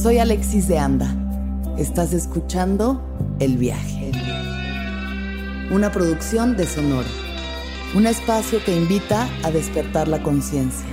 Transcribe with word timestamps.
Soy 0.00 0.18
Alexis 0.18 0.68
de 0.68 0.78
Anda. 0.78 1.12
Estás 1.76 2.12
escuchando 2.12 3.02
El 3.40 3.56
Viaje. 3.58 4.12
Una 5.72 5.90
producción 5.90 6.56
de 6.56 6.66
Sonoro. 6.68 7.08
Un 7.96 8.06
espacio 8.06 8.62
que 8.64 8.76
invita 8.76 9.28
a 9.42 9.50
despertar 9.50 10.06
la 10.06 10.22
conciencia. 10.22 10.86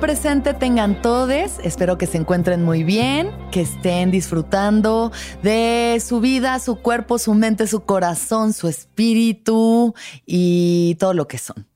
Presente 0.00 0.52
tengan 0.52 1.00
todos. 1.00 1.58
Espero 1.62 1.96
que 1.96 2.06
se 2.06 2.18
encuentren 2.18 2.62
muy 2.62 2.84
bien, 2.84 3.30
que 3.50 3.62
estén 3.62 4.10
disfrutando 4.10 5.10
de 5.42 6.00
su 6.04 6.20
vida, 6.20 6.58
su 6.58 6.76
cuerpo, 6.76 7.18
su 7.18 7.32
mente, 7.34 7.66
su 7.66 7.80
corazón, 7.80 8.52
su 8.52 8.68
espíritu 8.68 9.94
y 10.26 10.96
todo 11.00 11.14
lo 11.14 11.26
que 11.26 11.38
son. 11.38 11.66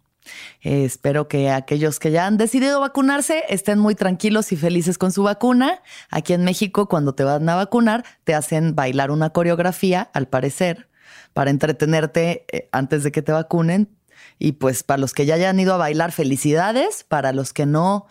Espero 0.60 1.28
que 1.28 1.50
aquellos 1.50 1.98
que 1.98 2.10
ya 2.10 2.26
han 2.26 2.36
decidido 2.36 2.80
vacunarse 2.80 3.42
estén 3.48 3.78
muy 3.78 3.94
tranquilos 3.94 4.52
y 4.52 4.56
felices 4.56 4.98
con 4.98 5.12
su 5.12 5.22
vacuna. 5.22 5.82
Aquí 6.10 6.34
en 6.34 6.44
México, 6.44 6.88
cuando 6.88 7.14
te 7.14 7.24
van 7.24 7.48
a 7.48 7.56
vacunar, 7.56 8.04
te 8.24 8.34
hacen 8.34 8.74
bailar 8.74 9.10
una 9.10 9.30
coreografía, 9.30 10.10
al 10.12 10.28
parecer, 10.28 10.88
para 11.32 11.50
entretenerte 11.50 12.44
eh, 12.52 12.68
antes 12.70 13.02
de 13.02 13.12
que 13.12 13.22
te 13.22 13.32
vacunen 13.32 13.88
y 14.38 14.52
pues 14.52 14.82
para 14.82 14.98
los 14.98 15.12
que 15.12 15.26
ya 15.26 15.34
hayan 15.34 15.60
ido 15.60 15.74
a 15.74 15.78
bailar, 15.78 16.12
felicidades. 16.12 17.04
Para 17.04 17.32
los 17.32 17.52
que 17.52 17.66
no, 17.66 18.06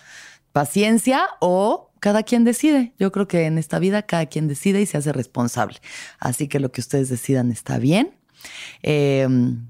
paciencia 0.52 1.28
o 1.40 1.92
cada 2.00 2.24
quien 2.24 2.44
decide. 2.44 2.94
Yo 2.98 3.12
creo 3.12 3.28
que 3.28 3.46
en 3.46 3.58
esta 3.58 3.80
vida 3.80 4.04
cada 4.04 4.26
quien 4.28 4.48
decide 4.48 4.82
y 4.82 4.86
se 4.86 4.98
hace 4.98 5.12
responsable. 5.12 5.80
Así 6.20 6.48
que 6.48 6.60
lo 6.60 6.72
que 6.72 6.82
ustedes 6.82 7.10
decidan 7.10 7.52
está 7.52 7.78
bien. 7.78 8.16
Em, 8.82 9.70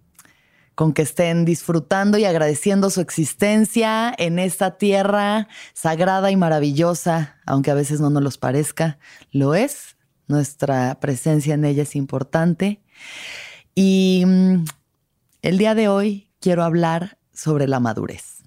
con 0.75 0.93
que 0.93 1.01
estén 1.01 1.43
disfrutando 1.43 2.17
y 2.17 2.23
agradeciendo 2.23 2.89
su 2.89 3.01
existencia 3.01 4.13
en 4.17 4.39
esta 4.39 4.77
tierra 4.77 5.49
sagrada 5.73 6.31
y 6.31 6.37
maravillosa, 6.37 7.35
aunque 7.45 7.71
a 7.71 7.73
veces 7.73 7.99
no 7.99 8.09
nos 8.09 8.23
los 8.23 8.37
parezca, 8.37 8.97
lo 9.31 9.55
es. 9.55 9.97
Nuestra 10.27 10.99
presencia 11.01 11.55
en 11.55 11.65
ella 11.65 11.83
es 11.83 11.95
importante. 11.95 12.81
Y 13.75 14.23
mm, 14.25 14.63
el 15.41 15.57
día 15.57 15.75
de 15.75 15.89
hoy 15.89 16.28
quiero 16.39 16.63
hablar 16.63 17.17
sobre 17.33 17.67
la 17.67 17.79
madurez. 17.79 18.43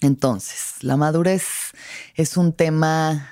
Entonces, 0.00 0.82
la 0.82 0.96
madurez 0.96 1.72
es 2.14 2.36
un 2.36 2.52
tema 2.52 3.30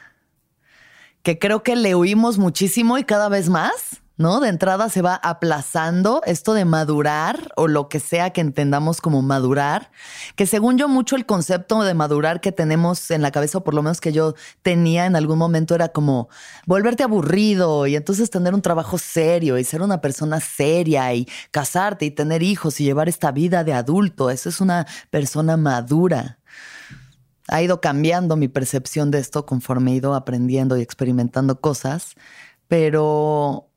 que 1.23 1.39
creo 1.39 1.63
que 1.63 1.77
le 1.77 1.95
oímos 1.95 2.39
muchísimo 2.39 2.99
y 2.99 3.05
cada 3.05 3.29
vez 3.29 3.49
más. 3.49 4.02
¿No? 4.17 4.41
De 4.41 4.49
entrada 4.49 4.89
se 4.89 5.03
va 5.03 5.15
aplazando 5.15 6.23
esto 6.27 6.55
de 6.55 6.65
madurar 6.65 7.53
o 7.57 7.67
lo 7.67 7.89
que 7.89 8.01
sea 8.01 8.31
que 8.31 8.41
entendamos 8.41 9.01
como 9.01 9.23
madurar, 9.23 9.91
que 10.37 10.47
según 10.47 10.79
yo 10.79 10.89
mucho 10.89 11.17
el 11.17 11.27
concepto 11.27 11.83
de 11.83 11.95
madurar 11.95 12.41
que 12.41 12.53
tenemos 12.53 13.11
en 13.11 13.23
la 13.23 13.31
cabeza, 13.31 13.59
o 13.59 13.65
por 13.65 13.75
lo 13.75 13.83
menos 13.83 14.01
que 14.01 14.13
yo 14.13 14.35
tenía 14.63 15.07
en 15.07 15.17
algún 15.17 15.39
momento, 15.39 15.75
era 15.75 15.89
como 15.89 16.29
volverte 16.67 17.03
aburrido 17.03 17.87
y 17.87 17.97
entonces 17.97 18.31
tener 18.31 18.55
un 18.55 18.63
trabajo 18.63 18.99
serio 18.99 19.59
y 19.59 19.65
ser 19.65 19.83
una 19.83 20.01
persona 20.01 20.41
seria 20.41 21.13
y 21.15 21.27
casarte 21.51 22.05
y 22.05 22.11
tener 22.11 22.43
hijos 22.43 22.81
y 22.81 22.85
llevar 22.85 23.09
esta 23.09 23.33
vida 23.33 23.65
de 23.65 23.73
adulto. 23.73 24.31
Eso 24.31 24.49
es 24.49 24.61
una 24.61 24.87
persona 25.11 25.57
madura. 25.57 26.39
Ha 27.49 27.63
ido 27.63 27.81
cambiando 27.81 28.37
mi 28.37 28.49
percepción 28.49 29.11
de 29.11 29.19
esto 29.19 29.47
conforme 29.47 29.93
he 29.93 29.95
ido 29.97 30.15
aprendiendo 30.15 30.77
y 30.77 30.83
experimentando 30.83 31.61
cosas, 31.61 32.15
pero 32.69 33.72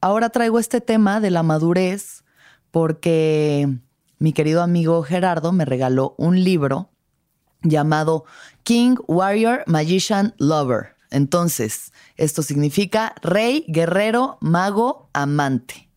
ahora 0.00 0.30
traigo 0.30 0.58
este 0.58 0.80
tema 0.80 1.20
de 1.20 1.30
la 1.30 1.42
madurez 1.42 2.24
porque 2.70 3.68
mi 4.18 4.32
querido 4.32 4.62
amigo 4.62 5.02
Gerardo 5.02 5.52
me 5.52 5.64
regaló 5.64 6.14
un 6.18 6.42
libro 6.42 6.90
llamado 7.62 8.24
King, 8.62 8.96
Warrior, 9.06 9.64
Magician, 9.66 10.34
Lover. 10.38 10.96
Entonces, 11.10 11.92
esto 12.16 12.42
significa 12.42 13.14
rey, 13.22 13.64
guerrero, 13.68 14.38
mago, 14.40 15.08
amante. 15.12 15.87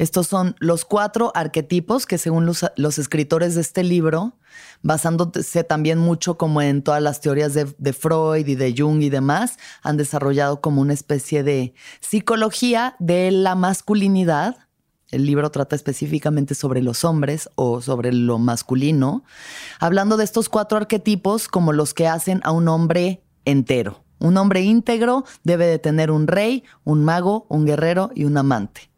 Estos 0.00 0.28
son 0.28 0.56
los 0.60 0.86
cuatro 0.86 1.30
arquetipos 1.34 2.06
que 2.06 2.16
según 2.16 2.46
los, 2.46 2.98
escritores 2.98 3.54
de 3.54 3.60
este 3.60 3.84
libro, 3.84 4.32
basándose 4.80 5.62
también 5.62 5.98
mucho 5.98 6.38
como 6.38 6.62
en 6.62 6.80
todas 6.80 7.02
las 7.02 7.20
teorías 7.20 7.52
de, 7.52 7.66
de, 7.76 7.92
Freud 7.92 8.46
y 8.46 8.54
de 8.54 8.74
Jung 8.74 9.02
y 9.02 9.10
demás, 9.10 9.58
han 9.82 9.98
desarrollado 9.98 10.62
como 10.62 10.80
una 10.80 10.94
especie 10.94 11.42
de 11.42 11.74
psicología 12.00 12.96
de 12.98 13.30
la 13.30 13.54
masculinidad. 13.56 14.56
El 15.10 15.26
libro 15.26 15.50
trata 15.50 15.76
específicamente 15.76 16.54
sobre 16.54 16.80
los 16.80 17.04
hombres 17.04 17.50
o 17.54 17.82
sobre 17.82 18.10
lo 18.10 18.38
masculino, 18.38 19.22
hablando 19.80 20.16
de 20.16 20.24
estos 20.24 20.48
cuatro 20.48 20.78
arquetipos 20.78 21.46
como 21.46 21.74
los 21.74 21.92
que 21.92 22.08
hacen 22.08 22.40
a 22.44 22.52
un 22.52 22.68
hombre 22.68 23.22
entero. 23.44 24.02
Un 24.18 24.38
hombre 24.38 24.62
íntegro 24.62 25.24
debe 25.44 25.66
de 25.66 25.78
tener 25.78 26.10
un 26.10 26.26
rey, 26.26 26.64
un 26.84 27.04
mago, 27.04 27.44
un 27.50 27.66
guerrero 27.66 28.12
y 28.14 28.24
un 28.24 28.38
amante. 28.38 28.89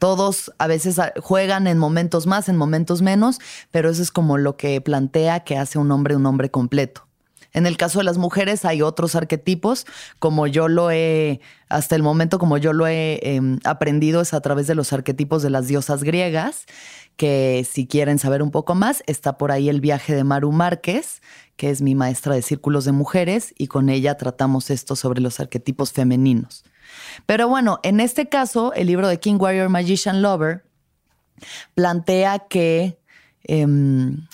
Todos 0.00 0.50
a 0.56 0.66
veces 0.66 0.98
ah, 0.98 1.12
juegan 1.20 1.66
en 1.66 1.76
momentos 1.76 2.26
más, 2.26 2.48
en 2.48 2.56
momentos 2.56 3.02
menos, 3.02 3.38
pero 3.70 3.90
eso 3.90 4.00
es 4.02 4.10
como 4.10 4.38
lo 4.38 4.56
que 4.56 4.80
plantea 4.80 5.40
que 5.40 5.58
hace 5.58 5.78
un 5.78 5.92
hombre 5.92 6.16
un 6.16 6.24
hombre 6.24 6.50
completo. 6.50 7.06
En 7.52 7.66
el 7.66 7.76
caso 7.76 7.98
de 7.98 8.04
las 8.04 8.16
mujeres 8.16 8.64
hay 8.64 8.80
otros 8.80 9.14
arquetipos, 9.14 9.84
como 10.18 10.46
yo 10.46 10.68
lo 10.68 10.90
he, 10.90 11.40
hasta 11.68 11.96
el 11.96 12.02
momento 12.02 12.38
como 12.38 12.56
yo 12.56 12.72
lo 12.72 12.86
he 12.86 13.20
em, 13.22 13.58
aprendido 13.64 14.22
es 14.22 14.32
a 14.32 14.40
través 14.40 14.66
de 14.66 14.74
los 14.74 14.94
arquetipos 14.94 15.42
de 15.42 15.50
las 15.50 15.66
diosas 15.66 16.02
griegas, 16.02 16.64
que 17.16 17.66
si 17.70 17.86
quieren 17.86 18.18
saber 18.18 18.42
un 18.42 18.50
poco 18.50 18.74
más, 18.74 19.02
está 19.06 19.36
por 19.36 19.52
ahí 19.52 19.68
el 19.68 19.82
viaje 19.82 20.14
de 20.14 20.24
Maru 20.24 20.50
Márquez, 20.50 21.20
que 21.56 21.68
es 21.68 21.82
mi 21.82 21.94
maestra 21.94 22.34
de 22.34 22.40
círculos 22.40 22.86
de 22.86 22.92
mujeres, 22.92 23.52
y 23.58 23.66
con 23.66 23.90
ella 23.90 24.16
tratamos 24.16 24.70
esto 24.70 24.96
sobre 24.96 25.20
los 25.20 25.40
arquetipos 25.40 25.92
femeninos. 25.92 26.64
Pero 27.26 27.48
bueno, 27.48 27.80
en 27.82 28.00
este 28.00 28.28
caso, 28.28 28.72
el 28.74 28.86
libro 28.86 29.08
de 29.08 29.20
King 29.20 29.36
Warrior 29.38 29.68
Magician 29.68 30.22
Lover 30.22 30.64
plantea 31.74 32.40
que 32.48 32.98
em, 33.44 34.26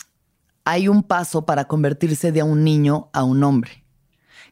hay 0.65 0.89
un 0.89 1.03
paso 1.03 1.47
para 1.47 1.67
convertirse 1.67 2.33
de 2.33 2.43
un 2.43 2.65
niño 2.65 3.09
a 3.13 3.25
un 3.25 3.43
hombre. 3.45 3.85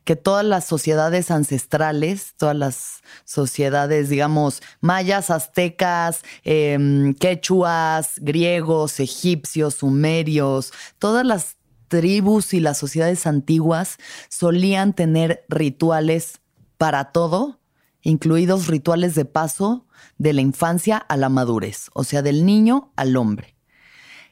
Que 0.05 0.17
todas 0.17 0.45
las 0.45 0.67
sociedades 0.67 1.31
ancestrales, 1.31 2.35
todas 2.37 2.55
las 2.55 3.01
sociedades, 3.25 4.11
digamos, 4.11 4.63
mayas, 4.81 5.31
aztecas, 5.31 6.21
em, 6.45 7.15
quechuas, 7.15 8.13
griegos, 8.17 9.01
egipcios, 9.01 9.77
sumerios, 9.77 10.73
todas 10.99 11.25
las 11.25 11.57
tribus 11.89 12.55
y 12.55 12.61
las 12.61 12.79
sociedades 12.79 13.27
antiguas 13.27 13.97
solían 14.29 14.93
tener 14.93 15.45
rituales 15.49 16.41
para 16.77 17.13
todo 17.13 17.61
incluidos 18.05 18.69
rituales 18.69 19.17
de 19.17 19.25
paso 19.25 19.87
de 20.19 20.33
la 20.33 20.43
infancia 20.43 20.99
a 20.99 21.17
la 21.17 21.29
madurez, 21.29 21.91
o 21.95 22.05
sea, 22.05 22.23
del 22.23 22.47
niño 22.47 22.93
al 22.95 23.17
hombre. 23.17 23.57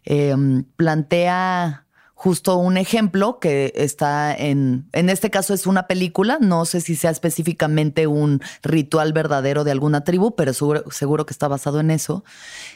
Em, 0.04 0.64
plantea 0.76 1.86
justo 2.14 2.56
un 2.56 2.76
ejemplo 2.76 3.40
que 3.40 3.72
está 3.74 4.32
en, 4.32 4.88
en 4.92 5.10
este 5.10 5.30
caso 5.30 5.54
es 5.54 5.66
una 5.66 5.88
película, 5.88 6.38
no 6.40 6.64
sé 6.66 6.80
si 6.80 6.94
sea 6.94 7.10
específicamente 7.10 8.06
un 8.06 8.40
ritual 8.62 9.12
verdadero 9.12 9.64
de 9.64 9.72
alguna 9.72 10.04
tribu, 10.04 10.36
pero 10.36 10.52
seguro, 10.52 10.84
seguro 10.92 11.26
que 11.26 11.32
está 11.32 11.48
basado 11.48 11.80
en 11.80 11.90
eso. 11.90 12.24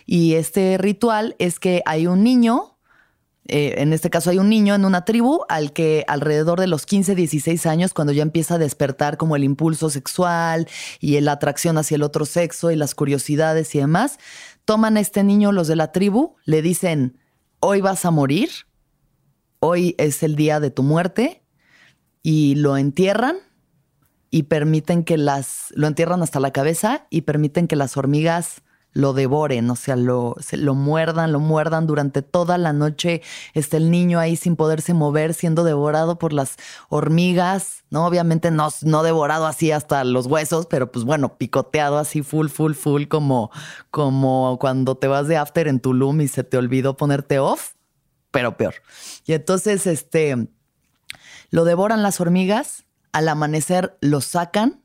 Y 0.05 0.35
este 0.35 0.79
ritual 0.79 1.37
es 1.39 1.61
que 1.61 1.83
hay 1.87 2.09
un 2.09 2.25
niño 2.25 2.76
eh, 3.49 3.75
en 3.79 3.93
este 3.93 4.11
caso 4.11 4.31
hay 4.31 4.39
un 4.39 4.49
niño 4.49 4.75
en 4.75 4.85
una 4.85 5.05
tribu 5.05 5.41
al 5.49 5.73
que 5.73 6.05
alrededor 6.09 6.61
de 6.61 6.67
los 6.67 6.87
15, 6.87 7.15
16 7.15 7.67
años, 7.67 7.95
cuando 7.95 8.13
ya 8.13 8.23
empieza 8.23 8.55
a 8.55 8.59
despertar 8.59 9.17
como 9.17 9.37
el 9.37 9.45
impulso 9.45 9.91
sexual 9.91 10.69
y 11.01 11.21
la 11.21 11.33
atracción 11.33 11.79
hacia 11.79 11.97
el 11.97 12.03
otro 12.03 12.27
sexo 12.27 12.71
y 12.71 12.77
las 12.77 12.95
curiosidades 12.95 13.75
y 13.75 13.79
demás, 13.79 14.19
toman 14.65 14.97
a 14.97 15.01
este 15.01 15.23
niño 15.23 15.53
los 15.53 15.69
de 15.69 15.77
la 15.77 15.93
tribu, 15.93 16.37
le 16.45 16.63
dicen, 16.63 17.19
hoy 17.61 17.81
vas 17.81 18.05
a 18.05 18.11
morir, 18.11 18.51
hoy 19.61 19.95
es 19.99 20.23
el 20.23 20.37
día 20.37 20.61
de 20.61 20.71
tu 20.71 20.83
muerte, 20.83 21.43
y 22.23 22.57
lo 22.57 22.77
entierran 22.77 23.37
y 24.31 24.45
permiten 24.45 25.05
que 25.05 25.17
las, 25.17 25.73
lo 25.77 25.87
entierran 25.87 26.23
hasta 26.23 26.41
la 26.41 26.51
cabeza 26.51 27.07
y 27.09 27.21
permiten 27.21 27.69
que 27.69 27.77
las 27.77 27.97
hormigas 27.97 28.63
lo 28.97 29.13
devoren, 29.13 29.69
o 29.69 29.77
sea, 29.77 29.95
lo, 29.95 30.37
lo 30.53 30.75
muerdan, 30.75 31.31
lo 31.31 31.39
muerdan 31.39 31.87
durante 31.87 32.23
toda 32.23 32.57
la 32.57 32.73
noche. 32.73 33.21
Está 33.53 33.77
el 33.77 33.91
niño 33.91 34.19
ahí 34.19 34.37
sin 34.37 34.57
poderse 34.57 34.95
mover, 34.95 35.35
siendo 35.35 35.65
devorado 35.65 36.19
por 36.19 36.33
las 36.33 36.57
hormigas, 36.89 37.85
¿no? 37.91 38.07
Obviamente 38.07 38.51
no, 38.51 38.69
no 38.81 39.03
devorado 39.03 39.47
así 39.47 39.71
hasta 39.71 40.03
los 40.05 40.27
huesos, 40.27 40.65
pero 40.65 40.91
pues 40.91 41.05
bueno, 41.05 41.37
picoteado 41.37 41.99
así 41.99 42.23
full, 42.23 42.49
full, 42.49 42.73
full, 42.73 43.05
como, 43.05 43.51
como 43.91 44.57
cuando 44.59 44.97
te 44.97 45.09
vas 45.09 45.29
de 45.29 45.37
after 45.37 45.69
en 45.69 45.81
Tulum 45.81 46.23
y 46.23 46.29
se 46.29 46.43
te 46.43 46.57
olvidó 46.57 46.97
ponerte 46.97 47.39
off, 47.39 47.73
pero 48.31 48.57
peor. 48.57 48.77
Y 49.27 49.35
entonces, 49.35 49.87
este, 49.87 50.49
lo 51.51 51.65
devoran 51.65 52.03
las 52.03 52.19
hormigas 52.19 52.87
al 53.13 53.29
amanecer 53.29 53.97
lo 54.01 54.23
sacan, 54.23 54.83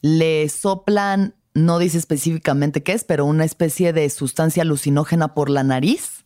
le 0.00 0.48
soplan, 0.48 1.36
no 1.54 1.78
dice 1.78 1.98
específicamente 1.98 2.82
qué 2.82 2.92
es, 2.92 3.04
pero 3.04 3.24
una 3.24 3.44
especie 3.44 3.92
de 3.92 4.08
sustancia 4.10 4.62
alucinógena 4.62 5.34
por 5.34 5.50
la 5.50 5.62
nariz. 5.64 6.24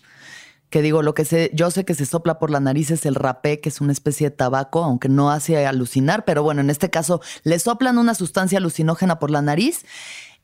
Que 0.71 0.83
digo, 0.83 1.03
lo 1.03 1.15
que 1.15 1.25
sé, 1.25 1.51
yo 1.55 1.71
sé 1.71 1.85
que 1.85 1.95
se 1.95 2.05
sopla 2.05 2.39
por 2.39 2.51
la 2.51 2.59
nariz 2.59 2.91
es 2.91 3.07
el 3.07 3.15
rapé, 3.15 3.61
que 3.61 3.69
es 3.69 3.81
una 3.81 3.93
especie 3.93 4.31
de 4.31 4.37
tabaco, 4.37 4.83
aunque 4.83 5.09
no 5.09 5.31
hace 5.31 5.67
alucinar, 5.67 6.25
pero 6.25 6.43
bueno, 6.43 6.63
en 6.63 6.71
este 6.71 6.91
caso 6.91 7.21
le 7.45 7.59
soplan 7.61 7.97
una 7.97 8.15
sustancia 8.15 8.59
alucinógena 8.59 9.19
por 9.21 9.31
la 9.31 9.41
nariz 9.41 9.85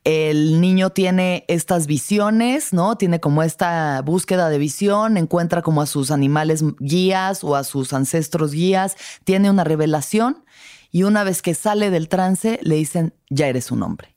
el 0.05 0.61
niño 0.61 0.91
tiene 0.91 1.45
estas 1.49 1.87
visiones, 1.87 2.73
¿no? 2.73 2.97
Tiene 2.97 3.21
como 3.21 3.43
esta 3.43 4.01
búsqueda 4.03 4.49
de 4.49 4.59
visión, 4.59 5.17
encuentra 5.17 5.63
como 5.63 5.83
a 5.83 5.87
sus 5.87 6.11
animales 6.11 6.65
guías 6.79 7.45
o 7.45 7.55
a 7.55 7.65
sus 7.65 7.93
ancestros 7.93 8.53
guías, 8.53 8.97
tiene 9.25 9.51
una 9.51 9.65
revelación 9.65 10.45
y 10.91 11.03
una 11.03 11.23
vez 11.23 11.43
que 11.43 11.55
sale 11.55 11.91
del 11.91 12.09
trance 12.09 12.59
le 12.63 12.77
dicen, 12.77 13.15
ya 13.29 13.49
eres 13.49 13.71
un 13.71 13.83
hombre. 13.83 14.17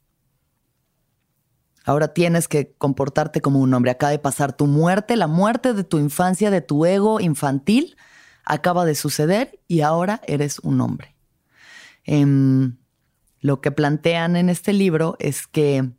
Ahora 1.83 2.13
tienes 2.13 2.47
que 2.47 2.73
comportarte 2.77 3.41
como 3.41 3.59
un 3.59 3.73
hombre. 3.73 3.91
Acaba 3.91 4.11
de 4.11 4.19
pasar 4.19 4.53
tu 4.53 4.67
muerte, 4.67 5.15
la 5.17 5.27
muerte 5.27 5.73
de 5.73 5.83
tu 5.83 5.99
infancia, 5.99 6.49
de 6.49 6.61
tu 6.61 6.85
ego 6.85 7.19
infantil, 7.19 7.97
acaba 8.45 8.85
de 8.85 8.95
suceder 8.95 9.59
y 9.67 9.81
ahora 9.81 10.21
eres 10.27 10.59
un 10.59 10.81
hombre. 10.81 11.15
Em, 12.05 12.77
lo 13.39 13.61
que 13.61 13.71
plantean 13.71 14.35
en 14.35 14.49
este 14.49 14.73
libro 14.73 15.15
es 15.19 15.47
que 15.47 15.91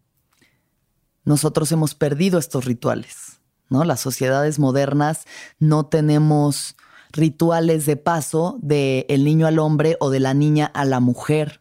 nosotros 1.24 1.72
hemos 1.72 1.94
perdido 1.94 2.38
estos 2.38 2.64
rituales, 2.64 3.40
¿no? 3.68 3.84
Las 3.84 4.00
sociedades 4.00 4.58
modernas 4.58 5.24
no 5.58 5.86
tenemos 5.86 6.76
rituales 7.12 7.86
de 7.86 7.96
paso 7.96 8.58
de 8.60 9.06
el 9.08 9.24
niño 9.24 9.46
al 9.46 9.58
hombre 9.58 9.96
o 10.00 10.10
de 10.10 10.20
la 10.20 10.34
niña 10.34 10.66
a 10.66 10.84
la 10.84 11.00
mujer. 11.00 11.60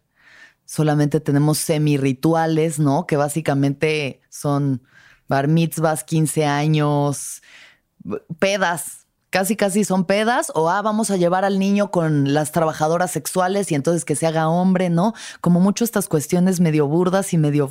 Solamente 0.74 1.20
tenemos 1.20 1.60
semi-rituales, 1.60 2.80
¿no? 2.80 3.06
Que 3.06 3.16
básicamente 3.16 4.22
son 4.30 4.82
bar 5.28 5.48
mitzvahs, 5.48 6.04
15 6.04 6.46
años, 6.46 7.44
pedas, 8.40 9.06
casi 9.30 9.56
casi 9.56 9.84
son 9.84 10.06
pedas 10.06 10.52
o 10.56 10.72
ah, 10.72 10.82
vamos 10.82 11.12
a 11.12 11.18
llevar 11.18 11.46
al 11.46 11.60
niño 11.60 11.92
con 11.92 12.34
las 12.34 12.52
trabajadoras 12.52 13.12
sexuales 13.12 13.72
y 13.72 13.76
entonces 13.76 14.04
que 14.04 14.16
se 14.16 14.26
haga 14.26 14.50
hombre, 14.50 14.90
¿no? 14.90 15.14
Como 15.42 15.60
mucho 15.60 15.84
estas 15.84 16.08
cuestiones 16.08 16.60
medio 16.60 16.88
burdas 16.88 17.34
y 17.34 17.38
medio 17.38 17.70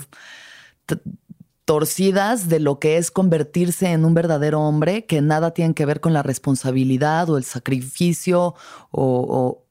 torcidas 1.64 2.48
de 2.48 2.60
lo 2.60 2.78
que 2.78 2.98
es 2.98 3.10
convertirse 3.10 3.90
en 3.90 4.04
un 4.04 4.14
verdadero 4.14 4.60
hombre, 4.60 5.06
que 5.06 5.20
nada 5.22 5.50
tienen 5.54 5.74
que 5.74 5.86
ver 5.86 6.00
con 6.00 6.12
la 6.12 6.22
responsabilidad 6.22 7.28
o 7.30 7.36
el 7.36 7.42
sacrificio 7.42 8.54
o 8.92 9.64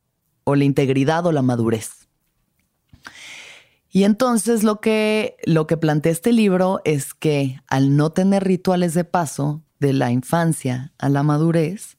la 0.45 0.63
integridad 0.65 1.25
o 1.25 1.31
la 1.31 1.41
madurez. 1.41 2.00
Y 3.91 4.05
entonces 4.05 4.63
lo 4.63 4.79
que, 4.79 5.35
lo 5.45 5.67
que 5.67 5.75
plantea 5.75 6.13
este 6.13 6.31
libro 6.31 6.79
es 6.85 7.13
que 7.13 7.59
al 7.67 7.97
no 7.97 8.11
tener 8.11 8.45
rituales 8.45 8.93
de 8.93 9.03
paso, 9.03 9.61
de 9.81 9.93
la 9.93 10.11
infancia 10.11 10.93
a 10.97 11.09
la 11.09 11.23
madurez, 11.23 11.97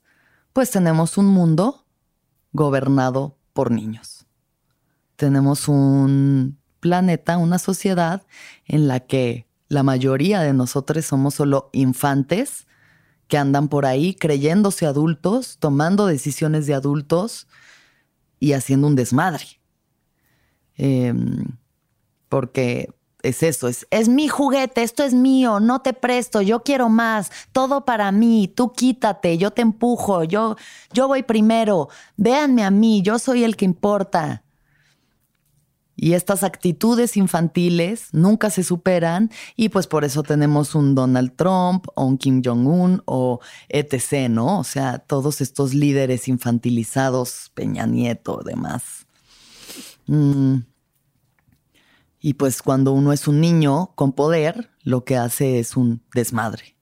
pues 0.53 0.71
tenemos 0.71 1.19
un 1.19 1.27
mundo 1.27 1.85
gobernado 2.53 3.37
por 3.53 3.71
niños. 3.71 4.25
Tenemos 5.17 5.69
un 5.69 6.59
planeta, 6.81 7.37
una 7.37 7.59
sociedad 7.59 8.23
en 8.67 8.89
la 8.89 9.01
que 9.01 9.47
la 9.69 9.83
mayoría 9.83 10.41
de 10.41 10.53
nosotros 10.55 11.05
somos 11.05 11.35
solo 11.35 11.71
infantes 11.73 12.67
que 13.27 13.39
andan 13.39 13.69
por 13.69 13.85
ahí 13.85 14.15
creyéndose 14.15 14.87
adultos, 14.87 15.57
tomando 15.59 16.07
decisiones 16.07 16.67
de 16.67 16.75
adultos 16.75 17.49
y 18.39 18.53
haciendo 18.53 18.87
un 18.87 18.95
desmadre. 18.95 19.61
Em, 20.77 21.45
porque 22.33 22.89
es 23.23 23.43
eso, 23.43 23.69
es, 23.69 23.87
es 23.91 24.09
mi 24.09 24.27
juguete, 24.27 24.83
esto 24.83 25.05
es 25.05 25.13
mío, 25.13 25.61
no 25.61 25.83
te 25.83 25.93
presto, 25.93 26.41
yo 26.41 26.63
quiero 26.63 26.89
más, 26.89 27.31
todo 27.53 27.85
para 27.85 28.11
mí, 28.11 28.51
tú 28.57 28.73
quítate, 28.73 29.37
yo 29.37 29.51
te 29.51 29.61
empujo, 29.61 30.25
yo, 30.25 30.57
yo 30.95 31.09
voy 31.09 31.25
primero, 31.25 31.91
véanme 32.17 32.65
a 32.65 32.71
mí, 32.71 33.03
yo 33.03 33.19
soy 33.19 33.45
el 33.45 33.55
que 33.55 33.67
importa. 33.67 34.45
Y 35.95 36.15
estas 36.15 36.43
actitudes 36.43 37.19
infantiles 37.19 38.09
nunca 38.13 38.49
se 38.49 38.63
superan 38.63 39.31
y 39.57 39.69
pues 39.69 39.87
por 39.87 40.07
eso 40.07 40.23
tenemos 40.23 40.75
un 40.75 40.95
Donald 40.95 41.37
Trump 41.37 41.85
o 41.95 42.07
un 42.07 42.17
Kim 42.17 42.41
Jong-un 42.43 43.03
o 43.05 43.41
etc., 43.69 44.31
¿no? 44.31 44.59
O 44.59 44.65
sea, 44.65 45.01
todos 45.01 45.43
estos 45.43 45.75
líderes 45.75 46.29
infantilizados, 46.29 47.51
Peña 47.53 47.85
Nieto, 47.85 48.41
demás. 48.43 49.07
Mm. 50.07 50.72
Y 52.25 52.35
pues 52.35 52.63
cuando 52.63 52.93
uno 52.93 53.13
es 53.13 53.27
un 53.27 53.41
niño 53.41 53.91
con 53.97 54.13
poder, 54.13 54.71
lo 54.85 55.05
que 55.05 55.17
hace 55.17 55.59
es 55.59 55.77
un 55.77 56.03
desmadre. 56.15 56.77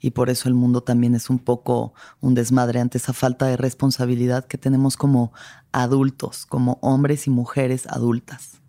Y 0.00 0.12
por 0.12 0.30
eso 0.30 0.48
el 0.48 0.54
mundo 0.54 0.82
también 0.82 1.14
es 1.14 1.28
un 1.28 1.38
poco 1.38 1.92
un 2.20 2.34
desmadre 2.34 2.80
ante 2.80 2.96
esa 2.96 3.12
falta 3.12 3.46
de 3.46 3.58
responsabilidad 3.58 4.46
que 4.46 4.56
tenemos 4.56 4.96
como 4.96 5.34
adultos, 5.70 6.46
como 6.46 6.78
hombres 6.80 7.26
y 7.26 7.30
mujeres 7.30 7.86
adultas. 7.86 8.62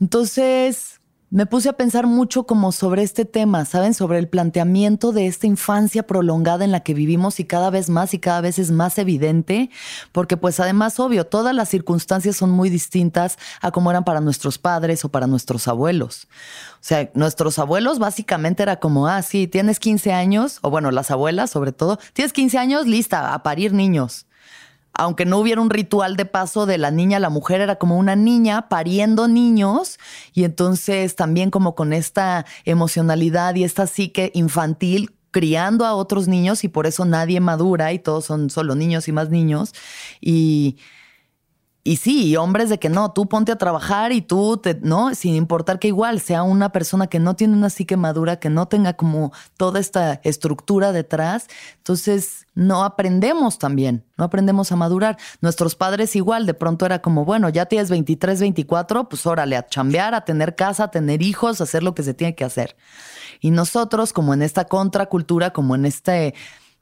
Entonces, 0.00 1.00
me 1.34 1.46
puse 1.46 1.68
a 1.68 1.72
pensar 1.72 2.06
mucho 2.06 2.46
como 2.46 2.70
sobre 2.70 3.02
este 3.02 3.24
tema, 3.24 3.64
¿saben? 3.64 3.92
Sobre 3.92 4.20
el 4.20 4.28
planteamiento 4.28 5.10
de 5.10 5.26
esta 5.26 5.48
infancia 5.48 6.06
prolongada 6.06 6.64
en 6.64 6.70
la 6.70 6.84
que 6.84 6.94
vivimos 6.94 7.40
y 7.40 7.44
cada 7.44 7.70
vez 7.70 7.90
más 7.90 8.14
y 8.14 8.20
cada 8.20 8.40
vez 8.40 8.60
es 8.60 8.70
más 8.70 8.98
evidente, 8.98 9.68
porque 10.12 10.36
pues 10.36 10.60
además, 10.60 11.00
obvio, 11.00 11.26
todas 11.26 11.52
las 11.52 11.68
circunstancias 11.68 12.36
son 12.36 12.50
muy 12.50 12.70
distintas 12.70 13.36
a 13.60 13.72
como 13.72 13.90
eran 13.90 14.04
para 14.04 14.20
nuestros 14.20 14.58
padres 14.58 15.04
o 15.04 15.08
para 15.08 15.26
nuestros 15.26 15.66
abuelos. 15.66 16.28
O 16.74 16.82
sea, 16.82 17.10
nuestros 17.14 17.58
abuelos 17.58 17.98
básicamente 17.98 18.62
era 18.62 18.76
como, 18.76 19.08
ah, 19.08 19.20
sí, 19.22 19.48
tienes 19.48 19.80
15 19.80 20.12
años, 20.12 20.60
o 20.62 20.70
bueno, 20.70 20.92
las 20.92 21.10
abuelas 21.10 21.50
sobre 21.50 21.72
todo, 21.72 21.98
tienes 22.12 22.32
15 22.32 22.58
años, 22.58 22.86
lista, 22.86 23.34
a 23.34 23.42
parir 23.42 23.72
niños 23.72 24.26
aunque 24.94 25.26
no 25.26 25.38
hubiera 25.38 25.60
un 25.60 25.70
ritual 25.70 26.16
de 26.16 26.24
paso 26.24 26.66
de 26.66 26.78
la 26.78 26.90
niña 26.90 27.18
a 27.18 27.20
la 27.20 27.30
mujer, 27.30 27.60
era 27.60 27.76
como 27.76 27.98
una 27.98 28.16
niña 28.16 28.68
pariendo 28.68 29.28
niños 29.28 29.98
y 30.32 30.44
entonces 30.44 31.16
también 31.16 31.50
como 31.50 31.74
con 31.74 31.92
esta 31.92 32.46
emocionalidad 32.64 33.54
y 33.54 33.64
esta 33.64 33.86
psique 33.86 34.30
infantil 34.34 35.10
criando 35.30 35.84
a 35.84 35.94
otros 35.94 36.28
niños 36.28 36.62
y 36.62 36.68
por 36.68 36.86
eso 36.86 37.04
nadie 37.04 37.40
madura 37.40 37.92
y 37.92 37.98
todos 37.98 38.24
son 38.24 38.50
solo 38.50 38.76
niños 38.76 39.08
y 39.08 39.12
más 39.12 39.30
niños. 39.30 39.74
Y 40.20 40.76
y 41.86 41.96
sí, 41.96 42.34
hombres 42.36 42.70
de 42.70 42.78
que 42.78 42.88
no, 42.88 43.12
tú 43.12 43.28
ponte 43.28 43.52
a 43.52 43.56
trabajar 43.56 44.10
y 44.12 44.22
tú, 44.22 44.56
te, 44.56 44.74
¿no? 44.80 45.14
Sin 45.14 45.34
importar 45.34 45.78
que 45.78 45.88
igual 45.88 46.18
sea 46.18 46.42
una 46.42 46.70
persona 46.72 47.08
que 47.08 47.18
no 47.18 47.36
tiene 47.36 47.52
una 47.52 47.68
psique 47.68 47.98
madura, 47.98 48.40
que 48.40 48.48
no 48.48 48.68
tenga 48.68 48.94
como 48.94 49.32
toda 49.58 49.80
esta 49.80 50.18
estructura 50.24 50.92
detrás, 50.92 51.46
entonces 51.76 52.46
no 52.54 52.84
aprendemos 52.84 53.58
también, 53.58 54.02
no 54.16 54.24
aprendemos 54.24 54.72
a 54.72 54.76
madurar. 54.76 55.18
Nuestros 55.42 55.74
padres 55.74 56.16
igual, 56.16 56.46
de 56.46 56.54
pronto 56.54 56.86
era 56.86 57.02
como, 57.02 57.26
bueno, 57.26 57.50
ya 57.50 57.66
tienes 57.66 57.90
23, 57.90 58.40
24, 58.40 59.10
pues 59.10 59.26
órale, 59.26 59.54
a 59.54 59.66
chambear, 59.66 60.14
a 60.14 60.24
tener 60.24 60.56
casa, 60.56 60.84
a 60.84 60.90
tener 60.90 61.20
hijos, 61.20 61.60
a 61.60 61.64
hacer 61.64 61.82
lo 61.82 61.94
que 61.94 62.02
se 62.02 62.14
tiene 62.14 62.34
que 62.34 62.44
hacer. 62.44 62.76
Y 63.40 63.50
nosotros, 63.50 64.14
como 64.14 64.32
en 64.32 64.40
esta 64.40 64.64
contracultura, 64.64 65.52
como 65.52 65.74
en 65.74 65.84
este 65.84 66.34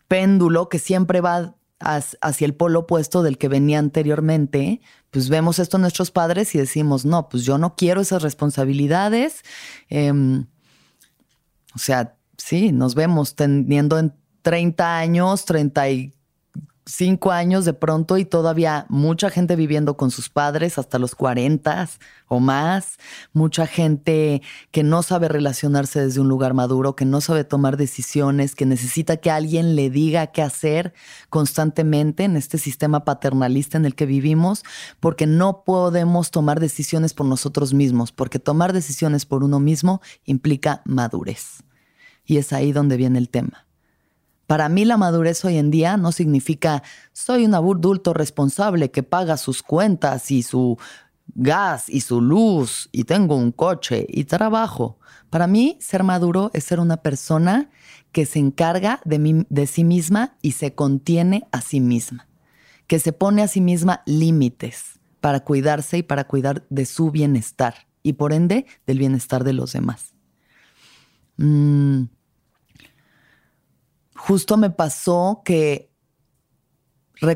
péndulo 0.07 0.69
que 0.69 0.79
siempre 0.79 1.21
va 1.21 1.57
hacia 1.83 2.45
el 2.45 2.55
polo 2.55 2.81
opuesto 2.81 3.23
del 3.23 3.39
que 3.39 3.49
venía 3.49 3.79
anteriormente, 3.79 4.81
pues 5.11 5.29
vemos 5.29 5.59
esto 5.59 5.77
en 5.77 5.83
nuestros 5.83 6.11
padres 6.11 6.55
y 6.55 6.59
decimos, 6.59 7.05
no, 7.05 7.29
pues 7.29 7.45
yo 7.45 7.59
no 7.59 7.75
quiero 7.77 8.01
esas 8.01 8.23
responsabilidades. 8.23 9.43
Em, 9.89 10.47
o 11.75 11.79
sea, 11.79 12.17
sí, 12.39 12.73
nos 12.73 12.95
vemos 12.95 13.35
teniendo 13.35 13.99
en 13.99 14.15
30 14.43 14.99
años, 14.99 15.45
30 15.45 15.91
y 15.91 16.15
cinco 16.85 17.31
años 17.31 17.65
de 17.65 17.75
pronto 17.75 18.19
y 18.19 18.25
todavía 18.25 18.87
mucha 18.89 19.31
gente 19.31 19.57
viviendo 19.57 19.97
con 19.97 20.11
sus 20.11 20.29
padres 20.29 20.79
hasta 20.79 20.99
los 20.99 21.15
40 21.15 21.89
o 22.29 22.41
más, 22.41 22.99
mucha 23.33 23.67
gente 23.67 24.43
que 24.71 24.83
no 24.83 25.03
sabe 25.03 25.29
relacionarse 25.29 26.01
desde 26.01 26.21
un 26.21 26.29
lugar 26.29 26.55
maduro, 26.55 26.97
que 26.97 27.05
no 27.05 27.21
sabe 27.21 27.45
tomar 27.45 27.77
decisiones, 27.77 28.55
que 28.55 28.67
necesita 28.67 29.19
que 29.19 29.31
alguien 29.31 29.77
le 29.77 29.91
diga 29.91 30.29
qué 30.29 30.43
hacer 30.43 30.95
constantemente 31.29 32.25
en 32.25 32.37
este 32.37 32.59
sistema 32.59 33.05
paternalista 33.05 33.77
en 33.77 33.85
el 33.85 33.95
que 33.95 34.07
vivimos, 34.07 34.65
porque 34.99 35.27
no 35.27 35.63
podemos 35.65 36.31
tomar 36.31 36.59
decisiones 36.59 37.15
por 37.15 37.27
nosotros 37.27 37.75
mismos, 37.75 38.13
porque 38.13 38.39
tomar 38.39 38.73
decisiones 38.73 39.27
por 39.27 39.45
uno 39.45 39.61
mismo 39.61 40.01
implica 40.25 40.83
madurez. 40.85 41.63
Y 42.25 42.39
es 42.39 42.53
ahí 42.53 42.73
donde 42.73 42.97
viene 42.97 43.19
el 43.19 43.29
tema. 43.29 43.67
Para 44.47 44.69
mí 44.69 44.85
la 44.85 44.97
madurez 44.97 45.45
hoy 45.45 45.57
en 45.57 45.71
día 45.71 45.97
no 45.97 46.13
significa 46.13 46.83
soy 47.13 47.45
un 47.45 47.55
adulto 47.55 48.13
responsable 48.13 48.91
que 48.91 49.03
paga 49.03 49.37
sus 49.37 49.63
cuentas 49.63 50.31
y 50.31 50.43
su 50.43 50.79
gas 51.35 51.89
y 51.89 52.01
su 52.01 52.21
luz 52.21 52.89
y 52.93 53.05
tengo 53.05 53.37
un 53.37 53.53
coche 53.53 54.07
y 54.09 54.25
trabajo. 54.25 54.99
Para 55.31 55.47
mí 55.47 55.79
ser 55.81 56.03
maduro 56.03 56.51
es 56.53 56.65
ser 56.65 56.81
una 56.81 56.99
persona 56.99 57.71
que 58.11 58.27
se 58.27 58.39
encarga 58.39 59.01
de, 59.05 59.47
de 59.49 59.67
sí 59.67 59.85
misma 59.85 60.37
y 60.43 60.53
se 60.53 60.75
contiene 60.75 61.47
a 61.53 61.63
sí 61.63 61.81
misma, 61.81 62.29
que 62.87 62.99
se 62.99 63.13
pone 63.13 63.43
a 63.43 63.49
sí 63.49 63.61
misma 63.61 64.03
límites 64.05 65.01
para 65.21 65.41
cuidarse 65.41 65.99
y 65.99 66.03
para 66.03 66.25
cuidar 66.25 66.67
de 66.69 66.85
su 66.85 67.11
bienestar 67.11 67.87
y 68.03 68.15
por 68.15 68.33
ende 68.33 68.67
del 68.87 68.99
bienestar 68.99 69.45
de 69.45 69.53
los 69.55 69.73
demás. 69.73 70.15
Mm. 71.37 72.05
Justo 74.25 74.57
me 74.57 74.71
pasó 74.71 75.43
que, 75.45 75.91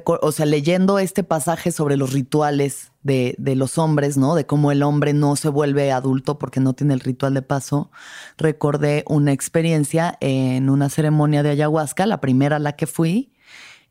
o 0.04 0.30
sea, 0.30 0.46
leyendo 0.46 1.00
este 1.00 1.24
pasaje 1.24 1.72
sobre 1.72 1.96
los 1.96 2.12
rituales 2.12 2.92
de, 3.02 3.34
los 3.56 3.76
hombres, 3.76 4.16
¿no? 4.16 4.36
De 4.36 4.46
cómo 4.46 4.70
el 4.70 4.84
hombre 4.84 5.12
no 5.12 5.34
se 5.34 5.48
vuelve 5.48 5.90
adulto 5.90 6.38
porque 6.38 6.60
no 6.60 6.74
tiene 6.74 6.94
el 6.94 7.00
ritual 7.00 7.34
de 7.34 7.42
paso, 7.42 7.90
recordé 8.38 9.02
una 9.08 9.32
experiencia 9.32 10.16
en 10.20 10.70
una 10.70 10.88
ceremonia 10.88 11.42
de 11.42 11.50
ayahuasca, 11.50 12.06
la 12.06 12.20
primera 12.20 12.54
a 12.54 12.60
la 12.60 12.76
que 12.76 12.86
fui, 12.86 13.32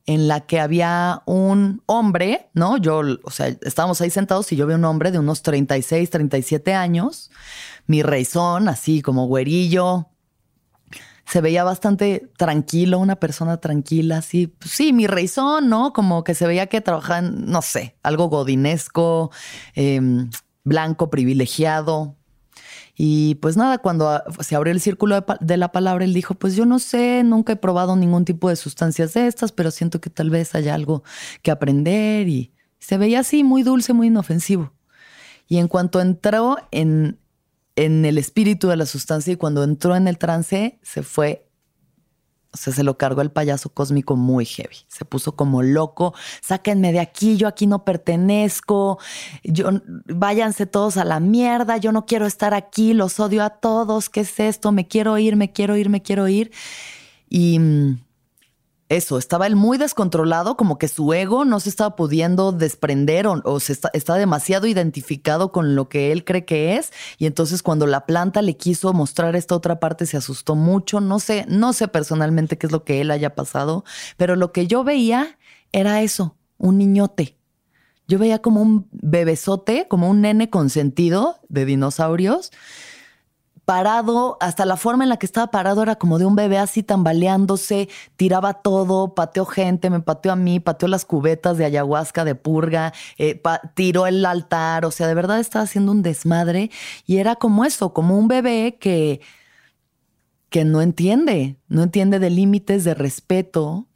en 0.06 0.30
la 0.30 0.46
que 0.46 0.62
había 0.62 1.22
un 1.26 1.84
hombre, 1.88 2.50
¿no? 2.54 2.78
Yo, 2.78 3.02
o 3.24 3.30
sea, 3.30 3.48
estábamos 3.48 4.00
ahí 4.00 4.10
sentados 4.10 4.50
y 4.54 4.56
yo 4.56 4.68
vi 4.68 4.74
un 4.74 4.86
hombre 4.86 5.12
de 5.12 5.20
unos 5.20 5.42
36, 5.42 6.10
37 6.12 6.74
años, 6.74 7.30
mi 7.88 8.04
reizón, 8.04 8.70
así 8.70 9.02
como 9.02 9.28
güerillo. 9.28 10.08
Se 11.26 11.42
veía 11.42 11.64
bastante 11.64 12.30
tranquilo, 12.38 13.00
una 13.00 13.16
persona 13.16 13.58
tranquila, 13.58 14.18
así. 14.18 14.48
Pues 14.48 14.72
sí, 14.72 14.94
mi 14.94 15.08
reizón, 15.08 15.70
¿no? 15.70 15.94
Como 15.94 16.24
que 16.24 16.36
se 16.36 16.46
veía 16.48 16.68
que 16.68 16.82
trabajaba 16.82 17.20
en, 17.20 17.46
no 17.46 17.62
sé, 17.62 17.96
algo 18.04 18.30
godinesco, 18.30 19.32
em, 19.74 20.30
blanco, 20.64 21.10
privilegiado. 21.10 22.16
Y 22.98 23.36
pues 23.36 23.58
nada, 23.58 23.80
cuando 23.80 24.24
se 24.40 24.56
abrió 24.56 24.72
el 24.72 24.80
círculo 24.80 25.26
de, 25.42 25.58
la 25.58 25.72
palabra, 25.72 26.06
él 26.06 26.14
dijo, 26.14 26.34
pues 26.36 26.56
yo 26.56 26.66
no 26.66 26.80
sé, 26.80 27.24
nunca 27.26 27.54
he 27.54 27.58
probado 27.58 27.96
ningún 27.96 28.24
tipo 28.24 28.48
de 28.50 28.56
sustancias 28.56 29.14
de 29.14 29.28
estas, 29.28 29.52
pero 29.52 29.70
siento 29.72 30.00
que 30.00 30.10
tal 30.10 30.30
vez 30.30 30.56
haya 30.56 30.74
algo 30.74 31.04
que 31.42 31.52
aprender 31.52 32.30
y 32.30 32.54
se 32.80 32.98
veía 32.98 33.20
así, 33.20 33.44
muy 33.44 33.64
dulce, 33.64 33.94
muy 33.94 34.08
inofensivo. 34.08 34.72
Y 35.48 35.58
en 35.58 35.68
cuanto 35.68 36.00
entró 36.00 36.58
en, 36.72 37.20
en 37.76 38.06
el 38.06 38.18
espíritu 38.18 38.68
de 38.68 38.78
la 38.78 38.86
sustancia 38.86 39.34
y 39.34 39.38
cuando 39.38 39.64
entró 39.64 39.96
en 39.96 40.08
el 40.08 40.18
trance, 40.18 40.80
se 40.82 41.04
fue 41.04 41.46
o 42.56 42.58
sea, 42.58 42.72
se 42.72 42.84
lo 42.84 42.98
cargó 42.98 43.22
el 43.22 43.32
payaso 43.32 43.68
cósmico 43.68 44.16
muy 44.16 44.46
heavy. 44.46 44.78
Se 44.88 45.04
puso 45.04 45.36
como 45.36 45.62
loco. 45.62 46.14
Sáquenme 46.42 46.94
de 46.94 47.02
aquí, 47.02 47.36
yo 47.36 47.50
aquí 47.50 47.68
no 47.68 47.84
pertenezco. 47.84 48.98
Yo, 49.44 49.72
váyanse 50.08 50.66
todos 50.66 50.96
a 50.96 51.04
la 51.04 51.20
mierda. 51.20 51.76
Yo 51.76 51.92
no 51.92 52.06
quiero 52.06 52.26
estar 52.26 52.54
aquí, 52.54 52.94
los 52.94 53.20
odio 53.20 53.44
a 53.44 53.50
todos. 53.50 54.10
¿Qué 54.10 54.22
es 54.22 54.40
esto? 54.40 54.72
Me 54.72 54.88
quiero 54.88 55.18
ir, 55.18 55.36
me 55.36 55.52
quiero 55.52 55.76
ir, 55.76 55.90
me 55.90 56.02
quiero 56.02 56.30
ir. 56.30 56.54
Y 57.30 57.60
mm, 57.60 58.05
eso, 58.88 59.18
estaba 59.18 59.48
él 59.48 59.56
muy 59.56 59.80
descontrolado, 59.80 60.58
como 60.58 60.78
que 60.78 60.88
su 60.88 61.12
ego 61.14 61.44
no 61.44 61.60
se 61.60 61.70
estaba 61.70 61.96
pudiendo 61.96 62.52
desprender 62.52 63.26
o, 63.28 63.60
se 63.60 63.74
está, 63.74 64.14
demasiado 64.16 64.68
identificado 64.68 65.52
con 65.52 65.76
lo 65.76 65.90
que 65.90 66.12
él 66.12 66.24
cree 66.24 66.46
que 66.46 66.78
es. 66.78 66.94
Y 67.18 67.26
entonces 67.26 67.64
cuando 67.64 67.88
la 67.88 68.06
planta 68.06 68.44
le 68.44 68.58
quiso 68.58 68.94
mostrar 68.94 69.36
esta 69.36 69.56
otra 69.56 69.80
parte, 69.80 70.06
se 70.06 70.18
asustó 70.18 70.56
mucho. 70.56 71.02
No 71.02 71.20
sé, 71.20 71.46
no 71.48 71.74
sé 71.74 71.88
personalmente 71.88 72.60
qué 72.60 72.68
es 72.68 72.72
lo 72.72 72.84
que 72.84 73.02
él 73.02 73.10
haya 73.10 73.34
pasado, 73.34 73.84
pero 74.18 74.36
lo 74.36 74.52
que 74.52 74.68
yo 74.68 74.84
veía 74.84 75.40
era 75.72 76.02
eso, 76.02 76.36
un 76.58 76.78
niñote. 76.78 77.38
Yo 78.08 78.20
veía 78.20 78.40
como 78.40 78.62
un 78.62 78.88
bebesote, 78.92 79.88
como 79.90 80.12
un 80.12 80.22
nene 80.22 80.52
consentido 80.52 81.40
de 81.50 81.66
dinosaurios 81.66 82.52
parado, 83.66 84.38
hasta 84.40 84.66
la 84.66 84.78
forma 84.78 85.04
en 85.04 85.10
la 85.10 85.18
que 85.18 85.26
estaba 85.26 85.48
parado 85.48 85.82
era 85.82 85.96
como 85.96 86.20
de 86.20 86.26
un 86.26 86.36
bebé 86.36 86.60
así 86.60 86.84
tambaleándose, 86.84 87.90
tiraba 88.16 88.54
todo, 88.54 89.16
pateó 89.16 89.46
gente, 89.46 89.90
me 89.90 90.00
pateó 90.00 90.32
a 90.32 90.36
mí, 90.36 90.60
pateó 90.60 90.88
las 90.88 91.04
cubetas 91.04 91.58
de 91.58 91.66
ayahuasca, 91.66 92.24
de 92.24 92.36
purga, 92.36 92.94
eh, 93.18 93.42
tiró 93.74 94.06
el 94.08 94.24
altar, 94.26 94.86
o 94.86 94.92
sea, 94.92 95.08
de 95.08 95.16
verdad 95.16 95.40
estaba 95.40 95.64
haciendo 95.64 95.92
un 95.92 96.04
desmadre 96.04 96.70
y 97.08 97.18
era 97.18 97.36
como 97.36 97.66
eso, 97.66 97.92
como 97.94 98.18
un 98.18 98.28
bebé 98.28 98.78
que, 98.80 99.20
que 100.50 100.64
no 100.64 100.82
entiende, 100.82 101.58
no 101.68 101.84
entiende 101.84 102.20
de 102.20 102.30
límites 102.30 102.84
de 102.84 102.94
respeto, 102.94 103.88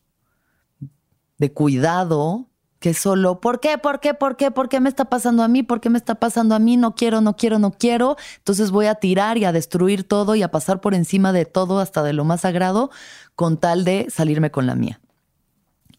de 1.37 1.53
cuidado, 1.53 2.49
que 2.79 2.93
solo, 2.93 3.41
¿por 3.41 3.59
qué? 3.59 3.77
¿Por 3.77 3.99
qué? 3.99 4.13
¿Por 4.13 4.37
qué? 4.37 4.51
¿Por 4.51 4.69
qué 4.69 4.79
me 4.79 4.87
está 4.87 5.05
pasando 5.05 5.43
a 5.43 5.47
mí? 5.49 5.63
¿Por 5.63 5.81
qué 5.81 5.89
me 5.89 5.97
está 5.97 6.15
pasando 6.15 6.55
a 6.55 6.59
mí? 6.59 6.77
No 6.77 6.95
quiero, 6.95 7.19
no 7.19 7.35
quiero, 7.35 7.59
no 7.59 7.71
quiero. 7.71 8.15
Entonces 8.37 8.71
voy 8.71 8.85
a 8.85 8.95
tirar 8.95 9.37
y 9.37 9.43
a 9.43 9.51
destruir 9.51 10.05
todo 10.05 10.35
y 10.35 10.43
a 10.43 10.51
pasar 10.51 10.79
por 10.79 10.93
encima 10.93 11.33
de 11.33 11.45
todo 11.45 11.79
hasta 11.79 12.03
de 12.03 12.13
lo 12.13 12.23
más 12.23 12.41
sagrado 12.41 12.89
con 13.35 13.57
tal 13.57 13.83
de 13.83 14.07
salirme 14.09 14.49
con 14.49 14.65
la 14.65 14.75
mía. 14.75 15.01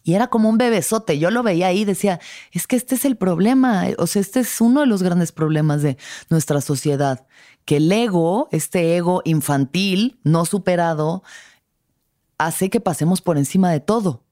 Y 0.03 0.15
era 0.15 0.27
como 0.27 0.49
un 0.49 0.57
bebesote. 0.57 1.19
Yo 1.19 1.29
lo 1.29 1.43
veía 1.43 1.67
ahí 1.67 1.81
y 1.81 1.85
decía, 1.85 2.19
es 2.51 2.65
que 2.65 2.75
este 2.75 2.95
es 2.95 3.05
el 3.05 3.15
problema. 3.15 3.85
O 3.99 4.07
sea, 4.07 4.19
este 4.19 4.39
es 4.39 4.59
uno 4.59 4.79
de 4.79 4.87
los 4.87 5.03
grandes 5.03 5.31
problemas 5.31 5.83
de 5.83 5.97
nuestra 6.31 6.61
sociedad. 6.61 7.27
Que 7.65 7.77
el 7.77 7.91
ego, 7.91 8.49
este 8.51 8.97
ego 8.97 9.21
infantil, 9.23 10.19
no 10.23 10.45
superado, 10.45 11.21
hace 12.39 12.71
que 12.71 12.79
pasemos 12.79 13.21
por 13.21 13.37
encima 13.37 13.69
de 13.69 13.81
todo 13.81 14.23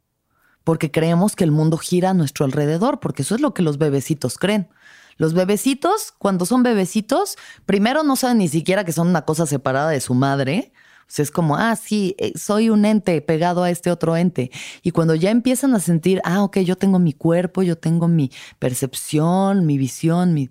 porque 0.63 0.91
creemos 0.91 1.35
que 1.35 1.43
el 1.43 1.51
mundo 1.51 1.77
gira 1.77 2.11
a 2.11 2.13
nuestro 2.13 2.45
alrededor, 2.45 2.99
porque 2.99 3.23
eso 3.23 3.35
es 3.35 3.41
lo 3.41 3.53
que 3.53 3.61
los 3.61 3.77
bebecitos 3.77 4.37
creen. 4.37 4.69
Los 5.17 5.33
bebecitos, 5.33 6.13
cuando 6.17 6.45
son 6.45 6.63
bebecitos, 6.63 7.37
primero 7.65 8.03
no 8.03 8.15
saben 8.15 8.37
ni 8.37 8.47
siquiera 8.47 8.85
que 8.85 8.93
son 8.93 9.09
una 9.09 9.23
cosa 9.23 9.45
separada 9.45 9.89
de 9.89 9.99
su 9.99 10.13
madre. 10.13 10.71
Es 11.17 11.31
como, 11.31 11.57
ah, 11.57 11.75
sí, 11.75 12.15
eh, 12.19 12.33
soy 12.37 12.69
un 12.69 12.85
ente 12.85 13.19
pegado 13.21 13.63
a 13.63 13.69
este 13.69 13.91
otro 13.91 14.15
ente. 14.15 14.51
Y 14.83 14.91
cuando 14.91 15.15
ya 15.15 15.31
empiezan 15.31 15.73
a 15.75 15.79
sentir, 15.79 16.21
ah, 16.23 16.43
ok, 16.43 16.59
yo 16.59 16.77
tengo 16.77 16.99
mi 16.99 17.13
cuerpo, 17.13 17.63
yo 17.63 17.77
tengo 17.77 18.07
mi 18.07 18.31
percepción, 18.59 19.65
mi 19.65 19.77
visión, 19.77 20.33
mi... 20.33 20.49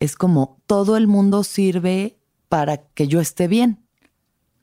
es 0.00 0.16
como 0.16 0.60
todo 0.66 0.96
el 0.96 1.06
mundo 1.06 1.44
sirve 1.44 2.18
para 2.48 2.78
que 2.78 3.06
yo 3.06 3.20
esté 3.20 3.48
bien. 3.48 3.85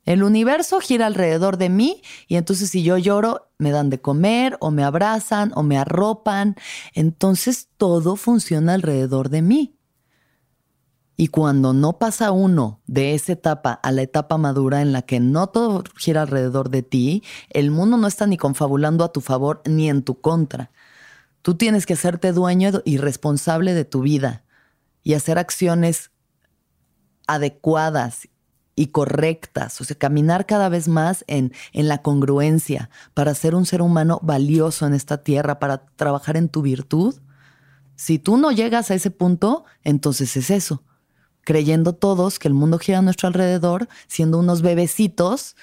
El 0.05 0.23
universo 0.23 0.81
gira 0.81 1.05
alrededor 1.05 1.57
de 1.57 1.69
mí 1.69 2.01
y 2.27 2.35
entonces 2.35 2.69
si 2.69 2.83
yo 2.83 2.97
lloro, 2.97 3.49
me 3.57 3.71
dan 3.71 3.89
de 3.89 4.01
comer 4.01 4.57
o 4.59 4.69
me 4.69 4.83
abrazan 4.83 5.51
o 5.55 5.63
me 5.63 5.77
arropan. 5.77 6.55
Entonces 6.93 7.69
todo 7.77 8.15
funciona 8.17 8.73
alrededor 8.73 9.29
de 9.29 9.41
mí. 9.41 9.77
Y 11.15 11.27
cuando 11.27 11.73
no 11.73 11.99
pasa 11.99 12.31
uno 12.31 12.81
de 12.87 13.13
esa 13.13 13.33
etapa 13.33 13.71
a 13.71 13.91
la 13.91 14.01
etapa 14.01 14.37
madura 14.37 14.81
en 14.81 14.91
la 14.91 15.03
que 15.03 15.19
no 15.19 15.47
todo 15.47 15.83
gira 15.95 16.23
alrededor 16.23 16.69
de 16.69 16.81
ti, 16.81 17.23
el 17.49 17.71
mundo 17.71 17.97
no 17.97 18.07
está 18.07 18.25
ni 18.25 18.35
confabulando 18.35 19.03
a 19.03 19.13
tu 19.13 19.21
favor 19.21 19.61
ni 19.65 19.89
en 19.89 20.03
tu 20.03 20.19
contra. 20.19 20.71
Tú 21.43 21.55
tienes 21.55 21.85
que 21.85 21.93
hacerte 21.93 22.31
dueño 22.31 22.71
y 22.83 22.97
responsable 22.97 23.73
de 23.73 23.85
tu 23.85 24.01
vida 24.01 24.43
y 25.03 25.13
hacer 25.13 25.37
acciones 25.37 26.11
adecuadas 27.27 28.27
y 28.75 28.87
correctas, 28.87 29.79
o 29.81 29.83
sea, 29.83 29.97
caminar 29.97 30.45
cada 30.45 30.69
vez 30.69 30.87
más 30.87 31.23
en, 31.27 31.53
en 31.73 31.87
la 31.87 32.01
congruencia 32.01 32.89
para 33.13 33.35
ser 33.35 33.55
un 33.55 33.65
ser 33.65 33.81
humano 33.81 34.19
valioso 34.23 34.87
en 34.87 34.93
esta 34.93 35.23
tierra, 35.23 35.59
para 35.59 35.85
trabajar 35.95 36.37
en 36.37 36.49
tu 36.49 36.61
virtud. 36.61 37.15
Si 37.95 38.17
tú 38.17 38.37
no 38.37 38.51
llegas 38.51 38.89
a 38.89 38.95
ese 38.95 39.11
punto, 39.11 39.65
entonces 39.83 40.35
es 40.37 40.49
eso, 40.49 40.83
creyendo 41.41 41.93
todos 41.93 42.39
que 42.39 42.47
el 42.47 42.55
mundo 42.55 42.79
gira 42.79 42.99
a 42.99 43.01
nuestro 43.03 43.27
alrededor, 43.27 43.87
siendo 44.07 44.39
unos 44.39 44.63
bebecitos, 44.63 45.55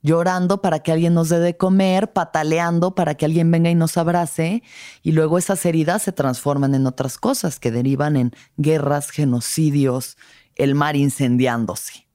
llorando 0.00 0.62
para 0.62 0.78
que 0.78 0.92
alguien 0.92 1.12
nos 1.12 1.28
dé 1.28 1.40
de 1.40 1.56
comer, 1.56 2.12
pataleando 2.12 2.94
para 2.94 3.14
que 3.14 3.26
alguien 3.26 3.50
venga 3.50 3.68
y 3.68 3.74
nos 3.74 3.98
abrace, 3.98 4.62
y 5.02 5.12
luego 5.12 5.36
esas 5.36 5.66
heridas 5.66 6.02
se 6.02 6.12
transforman 6.12 6.74
en 6.74 6.86
otras 6.86 7.18
cosas 7.18 7.60
que 7.60 7.70
derivan 7.70 8.16
en 8.16 8.32
guerras, 8.56 9.10
genocidios, 9.10 10.16
el 10.54 10.74
mar 10.74 10.96
incendiándose 10.96 12.07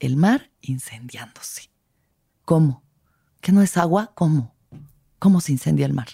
el 0.00 0.16
mar 0.16 0.50
incendiándose. 0.60 1.70
¿Cómo? 2.44 2.82
¿Que 3.40 3.52
no 3.52 3.62
es 3.62 3.76
agua? 3.76 4.12
¿Cómo? 4.14 4.54
¿Cómo 5.18 5.40
se 5.40 5.52
incendia 5.52 5.86
el 5.86 5.92
mar? 5.92 6.08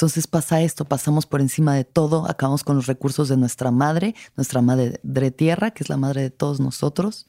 Entonces 0.00 0.26
pasa 0.26 0.62
esto, 0.62 0.86
pasamos 0.86 1.26
por 1.26 1.42
encima 1.42 1.74
de 1.74 1.84
todo, 1.84 2.26
acabamos 2.26 2.64
con 2.64 2.76
los 2.76 2.86
recursos 2.86 3.28
de 3.28 3.36
nuestra 3.36 3.70
madre, 3.70 4.14
nuestra 4.34 4.62
madre 4.62 4.98
tierra, 5.30 5.72
que 5.72 5.82
es 5.82 5.90
la 5.90 5.98
madre 5.98 6.22
de 6.22 6.30
todos 6.30 6.58
nosotros, 6.58 7.28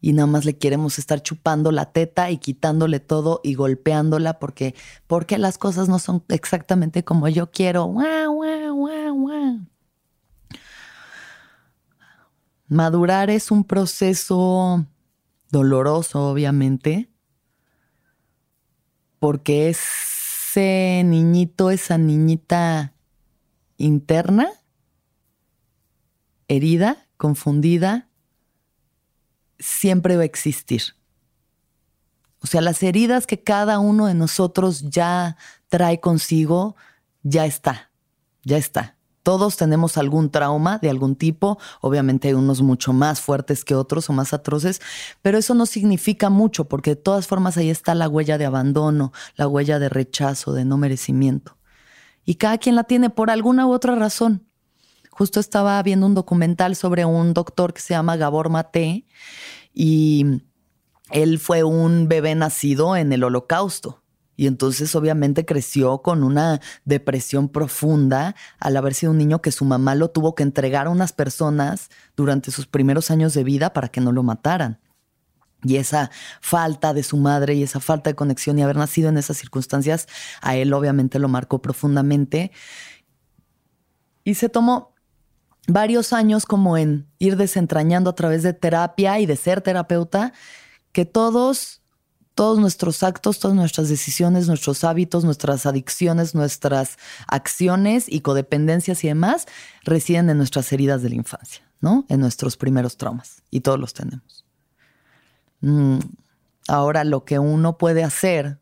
y 0.00 0.12
nada 0.12 0.26
más 0.26 0.44
le 0.44 0.58
queremos 0.58 0.98
estar 0.98 1.22
chupando 1.22 1.72
la 1.72 1.92
teta 1.92 2.30
y 2.30 2.38
quitándole 2.38 3.00
todo 3.00 3.40
y 3.42 3.54
golpeándola 3.54 4.38
porque, 4.38 4.76
porque 5.08 5.38
las 5.38 5.58
cosas 5.58 5.88
no 5.88 5.98
son 5.98 6.24
exactamente 6.28 7.04
como 7.04 7.28
yo 7.28 7.50
quiero. 7.50 7.92
Madurar 12.72 13.28
es 13.28 13.50
un 13.50 13.64
proceso 13.64 14.86
doloroso, 15.50 16.30
obviamente, 16.30 17.10
porque 19.18 19.68
ese 19.68 21.02
niñito, 21.04 21.70
esa 21.70 21.98
niñita 21.98 22.94
interna, 23.76 24.48
herida, 26.48 27.06
confundida, 27.18 28.08
siempre 29.58 30.16
va 30.16 30.22
a 30.22 30.24
existir. 30.24 30.82
O 32.38 32.46
sea, 32.46 32.62
las 32.62 32.82
heridas 32.82 33.26
que 33.26 33.42
cada 33.42 33.80
uno 33.80 34.06
de 34.06 34.14
nosotros 34.14 34.88
ya 34.88 35.36
trae 35.68 36.00
consigo, 36.00 36.74
ya 37.22 37.44
está. 37.44 37.90
ya 38.44 38.56
está. 38.56 38.96
Todos 39.22 39.56
tenemos 39.56 39.96
algún 39.98 40.30
trauma 40.30 40.78
de 40.78 40.90
algún 40.90 41.14
tipo, 41.14 41.58
obviamente 41.80 42.28
hay 42.28 42.34
unos 42.34 42.60
mucho 42.60 42.92
más 42.92 43.20
fuertes 43.20 43.64
que 43.64 43.74
otros 43.74 44.10
o 44.10 44.12
más 44.12 44.32
atroces, 44.32 44.80
pero 45.22 45.38
eso 45.38 45.54
no 45.54 45.66
significa 45.66 46.28
mucho 46.28 46.64
porque 46.64 46.90
de 46.90 46.96
todas 46.96 47.26
formas 47.26 47.56
ahí 47.56 47.70
está 47.70 47.94
la 47.94 48.08
huella 48.08 48.36
de 48.36 48.46
abandono, 48.46 49.12
la 49.36 49.46
huella 49.46 49.78
de 49.78 49.88
rechazo, 49.88 50.52
de 50.52 50.64
no 50.64 50.76
merecimiento. 50.76 51.56
Y 52.24 52.36
cada 52.36 52.58
quien 52.58 52.74
la 52.74 52.84
tiene 52.84 53.10
por 53.10 53.30
alguna 53.30 53.66
u 53.66 53.72
otra 53.72 53.94
razón. 53.94 54.46
Justo 55.10 55.40
estaba 55.40 55.82
viendo 55.82 56.06
un 56.06 56.14
documental 56.14 56.74
sobre 56.74 57.04
un 57.04 57.34
doctor 57.34 57.74
que 57.74 57.80
se 57.80 57.94
llama 57.94 58.16
Gabor 58.16 58.48
Mate 58.48 59.06
y 59.74 60.42
él 61.10 61.38
fue 61.38 61.62
un 61.62 62.08
bebé 62.08 62.34
nacido 62.34 62.96
en 62.96 63.12
el 63.12 63.22
holocausto. 63.22 64.01
Y 64.42 64.48
entonces 64.48 64.96
obviamente 64.96 65.44
creció 65.44 65.98
con 66.02 66.24
una 66.24 66.60
depresión 66.84 67.48
profunda 67.48 68.34
al 68.58 68.76
haber 68.76 68.92
sido 68.92 69.12
un 69.12 69.18
niño 69.18 69.40
que 69.40 69.52
su 69.52 69.64
mamá 69.64 69.94
lo 69.94 70.10
tuvo 70.10 70.34
que 70.34 70.42
entregar 70.42 70.88
a 70.88 70.90
unas 70.90 71.12
personas 71.12 71.90
durante 72.16 72.50
sus 72.50 72.66
primeros 72.66 73.12
años 73.12 73.34
de 73.34 73.44
vida 73.44 73.72
para 73.72 73.86
que 73.86 74.00
no 74.00 74.10
lo 74.10 74.24
mataran. 74.24 74.80
Y 75.62 75.76
esa 75.76 76.10
falta 76.40 76.92
de 76.92 77.04
su 77.04 77.18
madre 77.18 77.54
y 77.54 77.62
esa 77.62 77.78
falta 77.78 78.10
de 78.10 78.16
conexión 78.16 78.58
y 78.58 78.62
haber 78.62 78.74
nacido 78.74 79.10
en 79.10 79.16
esas 79.16 79.36
circunstancias, 79.36 80.08
a 80.40 80.56
él 80.56 80.72
obviamente 80.72 81.20
lo 81.20 81.28
marcó 81.28 81.62
profundamente. 81.62 82.50
Y 84.24 84.34
se 84.34 84.48
tomó 84.48 84.92
varios 85.68 86.12
años 86.12 86.46
como 86.46 86.76
en 86.76 87.06
ir 87.20 87.36
desentrañando 87.36 88.10
a 88.10 88.16
través 88.16 88.42
de 88.42 88.54
terapia 88.54 89.20
y 89.20 89.26
de 89.26 89.36
ser 89.36 89.60
terapeuta, 89.60 90.32
que 90.90 91.04
todos 91.04 91.81
todos 92.34 92.58
nuestros 92.58 93.02
actos, 93.02 93.38
todas 93.38 93.56
nuestras 93.56 93.88
decisiones, 93.88 94.48
nuestros 94.48 94.84
hábitos, 94.84 95.24
nuestras 95.24 95.66
adicciones, 95.66 96.34
nuestras 96.34 96.98
acciones 97.26 98.06
y 98.08 98.20
codependencias 98.20 99.04
y 99.04 99.08
demás 99.08 99.46
residen 99.84 100.30
en 100.30 100.38
nuestras 100.38 100.72
heridas 100.72 101.02
de 101.02 101.10
la 101.10 101.16
infancia, 101.16 101.62
¿no? 101.80 102.06
En 102.08 102.20
nuestros 102.20 102.56
primeros 102.56 102.96
traumas. 102.96 103.42
Y 103.50 103.60
todos 103.60 103.78
los 103.78 103.92
tenemos. 103.92 104.44
Mm, 105.60 105.98
ahora, 106.68 107.04
lo 107.04 107.24
que 107.24 107.38
uno 107.38 107.76
puede 107.78 108.02
hacer 108.02 108.60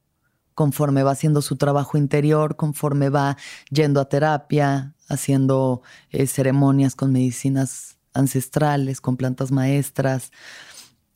conforme 0.55 1.03
va 1.03 1.13
haciendo 1.13 1.41
su 1.41 1.57
trabajo 1.57 1.97
interior, 1.97 2.57
conforme 2.57 3.09
va 3.09 3.37
yendo 3.71 4.01
a 4.01 4.09
terapia, 4.09 4.95
haciendo 5.09 5.83
eh, 6.11 6.27
ceremonias 6.27 6.95
con 6.95 7.13
medicinas 7.13 7.97
ancestrales, 8.13 9.01
con 9.01 9.17
plantas 9.17 9.53
maestras, 9.53 10.33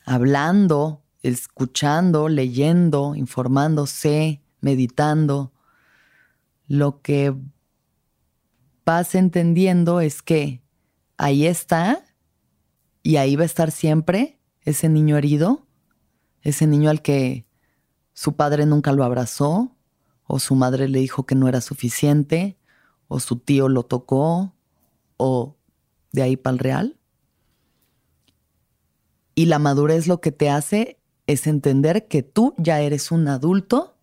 hablando 0.06 1.03
escuchando, 1.24 2.28
leyendo, 2.28 3.14
informándose, 3.14 4.42
meditando, 4.60 5.52
lo 6.68 7.00
que 7.00 7.34
vas 8.84 9.14
entendiendo 9.14 10.00
es 10.00 10.22
que 10.22 10.62
ahí 11.16 11.46
está 11.46 12.04
y 13.02 13.16
ahí 13.16 13.36
va 13.36 13.42
a 13.42 13.46
estar 13.46 13.70
siempre 13.70 14.38
ese 14.60 14.90
niño 14.90 15.16
herido, 15.16 15.66
ese 16.42 16.66
niño 16.66 16.90
al 16.90 17.00
que 17.00 17.46
su 18.12 18.36
padre 18.36 18.66
nunca 18.66 18.92
lo 18.92 19.02
abrazó, 19.02 19.74
o 20.26 20.38
su 20.38 20.54
madre 20.54 20.88
le 20.88 21.00
dijo 21.00 21.24
que 21.24 21.34
no 21.34 21.48
era 21.48 21.62
suficiente, 21.62 22.58
o 23.08 23.18
su 23.18 23.38
tío 23.38 23.70
lo 23.70 23.84
tocó, 23.84 24.54
o 25.16 25.56
de 26.12 26.22
ahí 26.22 26.36
para 26.36 26.52
el 26.52 26.58
real. 26.58 27.00
Y 29.34 29.46
la 29.46 29.58
madurez 29.58 30.06
lo 30.06 30.20
que 30.20 30.32
te 30.32 30.48
hace 30.48 30.98
es 31.26 31.46
entender 31.46 32.08
que 32.08 32.22
tú 32.22 32.54
ya 32.58 32.80
eres 32.80 33.10
un 33.10 33.28
adulto 33.28 33.96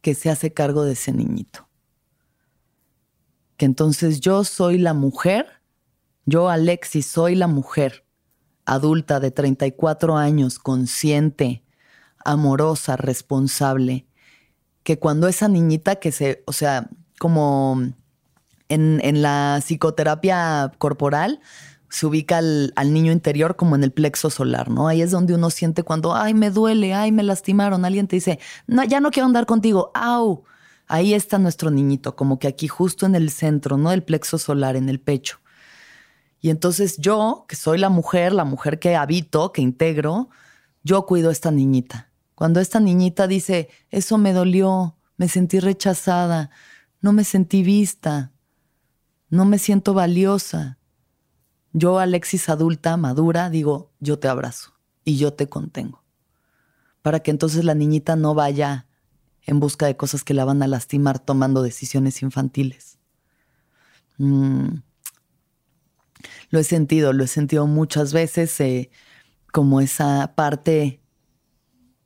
que 0.00 0.14
se 0.14 0.30
hace 0.30 0.52
cargo 0.52 0.84
de 0.84 0.92
ese 0.92 1.12
niñito. 1.12 1.68
Que 3.56 3.66
entonces 3.66 4.20
yo 4.20 4.44
soy 4.44 4.78
la 4.78 4.94
mujer, 4.94 5.46
yo 6.24 6.48
Alexis 6.48 7.06
soy 7.06 7.34
la 7.34 7.46
mujer 7.46 8.04
adulta 8.64 9.20
de 9.20 9.30
34 9.30 10.16
años, 10.16 10.58
consciente, 10.58 11.64
amorosa, 12.24 12.96
responsable, 12.96 14.06
que 14.82 14.98
cuando 14.98 15.28
esa 15.28 15.48
niñita 15.48 15.96
que 15.96 16.12
se, 16.12 16.42
o 16.46 16.52
sea, 16.52 16.88
como 17.18 17.80
en, 18.68 19.00
en 19.02 19.22
la 19.22 19.58
psicoterapia 19.60 20.72
corporal, 20.78 21.40
se 21.90 22.06
ubica 22.06 22.38
al, 22.38 22.72
niño 22.92 23.12
interior 23.12 23.56
como 23.56 23.74
en 23.74 23.82
el 23.82 23.92
plexo 23.92 24.30
solar, 24.30 24.70
¿no? 24.70 24.86
Ahí 24.88 25.02
es 25.02 25.10
donde 25.10 25.34
uno 25.34 25.50
siente 25.50 25.82
cuando, 25.82 26.14
ay, 26.14 26.34
me 26.34 26.50
duele, 26.50 26.94
ay, 26.94 27.10
me 27.10 27.24
lastimaron, 27.24 27.84
alguien 27.84 28.06
te 28.06 28.16
dice, 28.16 28.38
no, 28.66 28.84
ya 28.84 29.00
no 29.00 29.10
quiero 29.10 29.26
andar 29.26 29.44
contigo, 29.46 29.90
au. 29.94 30.44
Ahí 30.86 31.14
está 31.14 31.38
nuestro 31.38 31.70
niñito, 31.70 32.16
como 32.16 32.38
que 32.38 32.48
aquí 32.48 32.68
justo 32.68 33.06
en 33.06 33.14
el 33.14 33.30
centro, 33.30 33.76
¿no? 33.76 33.92
El 33.92 34.02
plexo 34.02 34.38
solar, 34.38 34.76
en 34.76 34.88
el 34.88 35.00
pecho. 35.00 35.38
Y 36.40 36.50
entonces 36.50 36.96
yo, 36.98 37.44
que 37.48 37.56
soy 37.56 37.78
la 37.78 37.90
mujer, 37.90 38.32
la 38.32 38.44
mujer 38.44 38.78
que 38.78 38.96
habito, 38.96 39.52
que 39.52 39.60
integro, 39.60 40.30
yo 40.82 41.06
cuido 41.06 41.28
a 41.28 41.32
esta 41.32 41.50
niñita. 41.50 42.10
Cuando 42.34 42.60
esta 42.60 42.80
niñita 42.80 43.26
dice, 43.26 43.68
eso 43.90 44.16
me 44.16 44.32
dolió, 44.32 44.96
me 45.16 45.28
sentí 45.28 45.60
rechazada, 45.60 46.50
no 47.00 47.12
me 47.12 47.24
sentí 47.24 47.62
vista, 47.62 48.32
no 49.28 49.44
me 49.44 49.58
siento 49.58 49.92
valiosa, 49.92 50.79
yo, 51.72 51.98
Alexis 51.98 52.48
adulta, 52.48 52.96
madura, 52.96 53.50
digo, 53.50 53.90
yo 54.00 54.18
te 54.18 54.28
abrazo 54.28 54.72
y 55.04 55.16
yo 55.16 55.32
te 55.32 55.48
contengo. 55.48 56.02
Para 57.02 57.20
que 57.20 57.30
entonces 57.30 57.64
la 57.64 57.74
niñita 57.74 58.16
no 58.16 58.34
vaya 58.34 58.86
en 59.42 59.60
busca 59.60 59.86
de 59.86 59.96
cosas 59.96 60.24
que 60.24 60.34
la 60.34 60.44
van 60.44 60.62
a 60.62 60.66
lastimar 60.66 61.18
tomando 61.18 61.62
decisiones 61.62 62.22
infantiles. 62.22 62.98
Mm. 64.18 64.82
Lo 66.50 66.58
he 66.58 66.64
sentido, 66.64 67.12
lo 67.12 67.24
he 67.24 67.28
sentido 67.28 67.66
muchas 67.66 68.12
veces 68.12 68.60
eh, 68.60 68.90
como 69.52 69.80
esa 69.80 70.34
parte, 70.34 71.00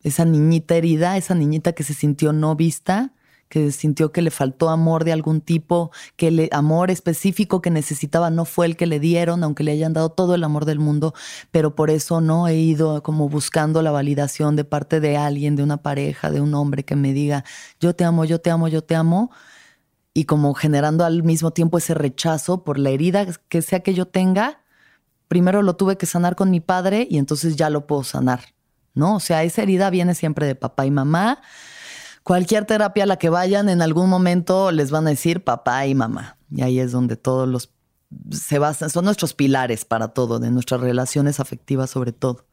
esa 0.02 0.24
niñita 0.24 0.76
herida, 0.76 1.16
esa 1.16 1.34
niñita 1.34 1.72
que 1.72 1.82
se 1.82 1.94
sintió 1.94 2.32
no 2.32 2.54
vista 2.54 3.14
que 3.54 3.70
sintió 3.70 4.10
que 4.10 4.20
le 4.20 4.32
faltó 4.32 4.68
amor 4.68 5.04
de 5.04 5.12
algún 5.12 5.40
tipo, 5.40 5.92
que 6.16 6.26
el 6.26 6.48
amor 6.50 6.90
específico 6.90 7.62
que 7.62 7.70
necesitaba 7.70 8.28
no 8.28 8.46
fue 8.46 8.66
el 8.66 8.76
que 8.76 8.88
le 8.88 8.98
dieron, 8.98 9.44
aunque 9.44 9.62
le 9.62 9.70
hayan 9.70 9.92
dado 9.92 10.08
todo 10.08 10.34
el 10.34 10.42
amor 10.42 10.64
del 10.64 10.80
mundo, 10.80 11.14
pero 11.52 11.76
por 11.76 11.88
eso 11.88 12.20
no 12.20 12.48
he 12.48 12.56
ido 12.56 13.00
como 13.04 13.28
buscando 13.28 13.80
la 13.80 13.92
validación 13.92 14.56
de 14.56 14.64
parte 14.64 14.98
de 14.98 15.16
alguien, 15.16 15.54
de 15.54 15.62
una 15.62 15.76
pareja, 15.76 16.32
de 16.32 16.40
un 16.40 16.52
hombre 16.52 16.84
que 16.84 16.96
me 16.96 17.12
diga, 17.12 17.44
yo 17.78 17.94
te 17.94 18.02
amo, 18.02 18.24
yo 18.24 18.40
te 18.40 18.50
amo, 18.50 18.66
yo 18.66 18.82
te 18.82 18.96
amo, 18.96 19.30
y 20.12 20.24
como 20.24 20.52
generando 20.54 21.04
al 21.04 21.22
mismo 21.22 21.52
tiempo 21.52 21.78
ese 21.78 21.94
rechazo 21.94 22.64
por 22.64 22.76
la 22.76 22.90
herida 22.90 23.24
que 23.48 23.62
sea 23.62 23.84
que 23.84 23.94
yo 23.94 24.06
tenga, 24.06 24.62
primero 25.28 25.62
lo 25.62 25.76
tuve 25.76 25.96
que 25.96 26.06
sanar 26.06 26.34
con 26.34 26.50
mi 26.50 26.58
padre 26.58 27.06
y 27.08 27.18
entonces 27.18 27.54
ya 27.54 27.70
lo 27.70 27.86
puedo 27.86 28.02
sanar, 28.02 28.40
¿no? 28.94 29.14
O 29.14 29.20
sea, 29.20 29.44
esa 29.44 29.62
herida 29.62 29.90
viene 29.90 30.16
siempre 30.16 30.44
de 30.44 30.56
papá 30.56 30.86
y 30.86 30.90
mamá 30.90 31.40
cualquier 32.24 32.64
terapia 32.64 33.04
a 33.04 33.06
la 33.06 33.18
que 33.18 33.28
vayan, 33.28 33.68
en 33.68 33.82
algún 33.82 34.10
momento 34.10 34.72
les 34.72 34.90
van 34.90 35.06
a 35.06 35.10
decir 35.10 35.44
papá 35.44 35.86
y 35.86 35.94
mamá. 35.94 36.38
Y 36.50 36.62
ahí 36.62 36.80
es 36.80 36.90
donde 36.90 37.16
todos 37.16 37.48
los 37.48 37.70
se 38.30 38.58
basan, 38.58 38.90
son 38.90 39.04
nuestros 39.04 39.34
pilares 39.34 39.84
para 39.84 40.08
todo, 40.08 40.38
de 40.38 40.50
nuestras 40.50 40.80
relaciones 40.80 41.38
afectivas 41.38 41.90
sobre 41.90 42.12
todo. 42.12 42.46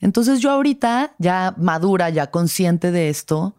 Entonces 0.00 0.40
yo 0.40 0.50
ahorita, 0.50 1.14
ya 1.18 1.54
madura, 1.58 2.08
ya 2.10 2.30
consciente 2.30 2.90
de 2.90 3.10
esto, 3.10 3.54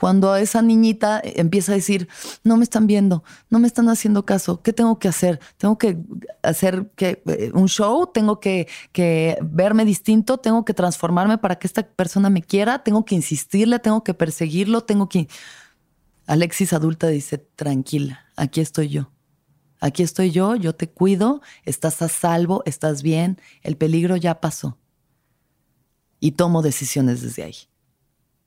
cuando 0.00 0.34
esa 0.34 0.62
niñita 0.62 1.20
empieza 1.22 1.72
a 1.72 1.74
decir, 1.74 2.08
no 2.42 2.56
me 2.56 2.64
están 2.64 2.86
viendo, 2.86 3.22
no 3.50 3.58
me 3.58 3.66
están 3.66 3.90
haciendo 3.90 4.24
caso, 4.24 4.62
¿qué 4.62 4.72
tengo 4.72 4.98
que 4.98 5.08
hacer? 5.08 5.40
¿Tengo 5.58 5.76
que 5.76 5.98
hacer 6.42 6.90
eh, 6.96 7.50
un 7.52 7.68
show? 7.68 8.06
¿Tengo 8.06 8.40
que, 8.40 8.66
que 8.92 9.36
verme 9.42 9.84
distinto? 9.84 10.38
¿Tengo 10.38 10.64
que 10.64 10.72
transformarme 10.72 11.36
para 11.36 11.58
que 11.58 11.66
esta 11.66 11.82
persona 11.82 12.30
me 12.30 12.40
quiera? 12.40 12.82
¿Tengo 12.82 13.04
que 13.04 13.14
insistirle? 13.14 13.78
¿Tengo 13.78 14.02
que 14.02 14.14
perseguirlo? 14.14 14.80
¿Tengo 14.84 15.10
que...? 15.10 15.28
Alexis 16.26 16.72
adulta 16.72 17.08
dice, 17.08 17.36
tranquila, 17.36 18.24
aquí 18.36 18.62
estoy 18.62 18.88
yo. 18.88 19.12
Aquí 19.80 20.02
estoy 20.02 20.30
yo, 20.30 20.56
yo 20.56 20.74
te 20.74 20.88
cuido, 20.88 21.42
estás 21.64 22.00
a 22.00 22.08
salvo, 22.08 22.62
estás 22.64 23.02
bien, 23.02 23.38
el 23.60 23.76
peligro 23.76 24.16
ya 24.16 24.40
pasó. 24.40 24.78
Y 26.20 26.32
tomo 26.32 26.62
decisiones 26.62 27.20
desde 27.20 27.42
ahí. 27.42 27.69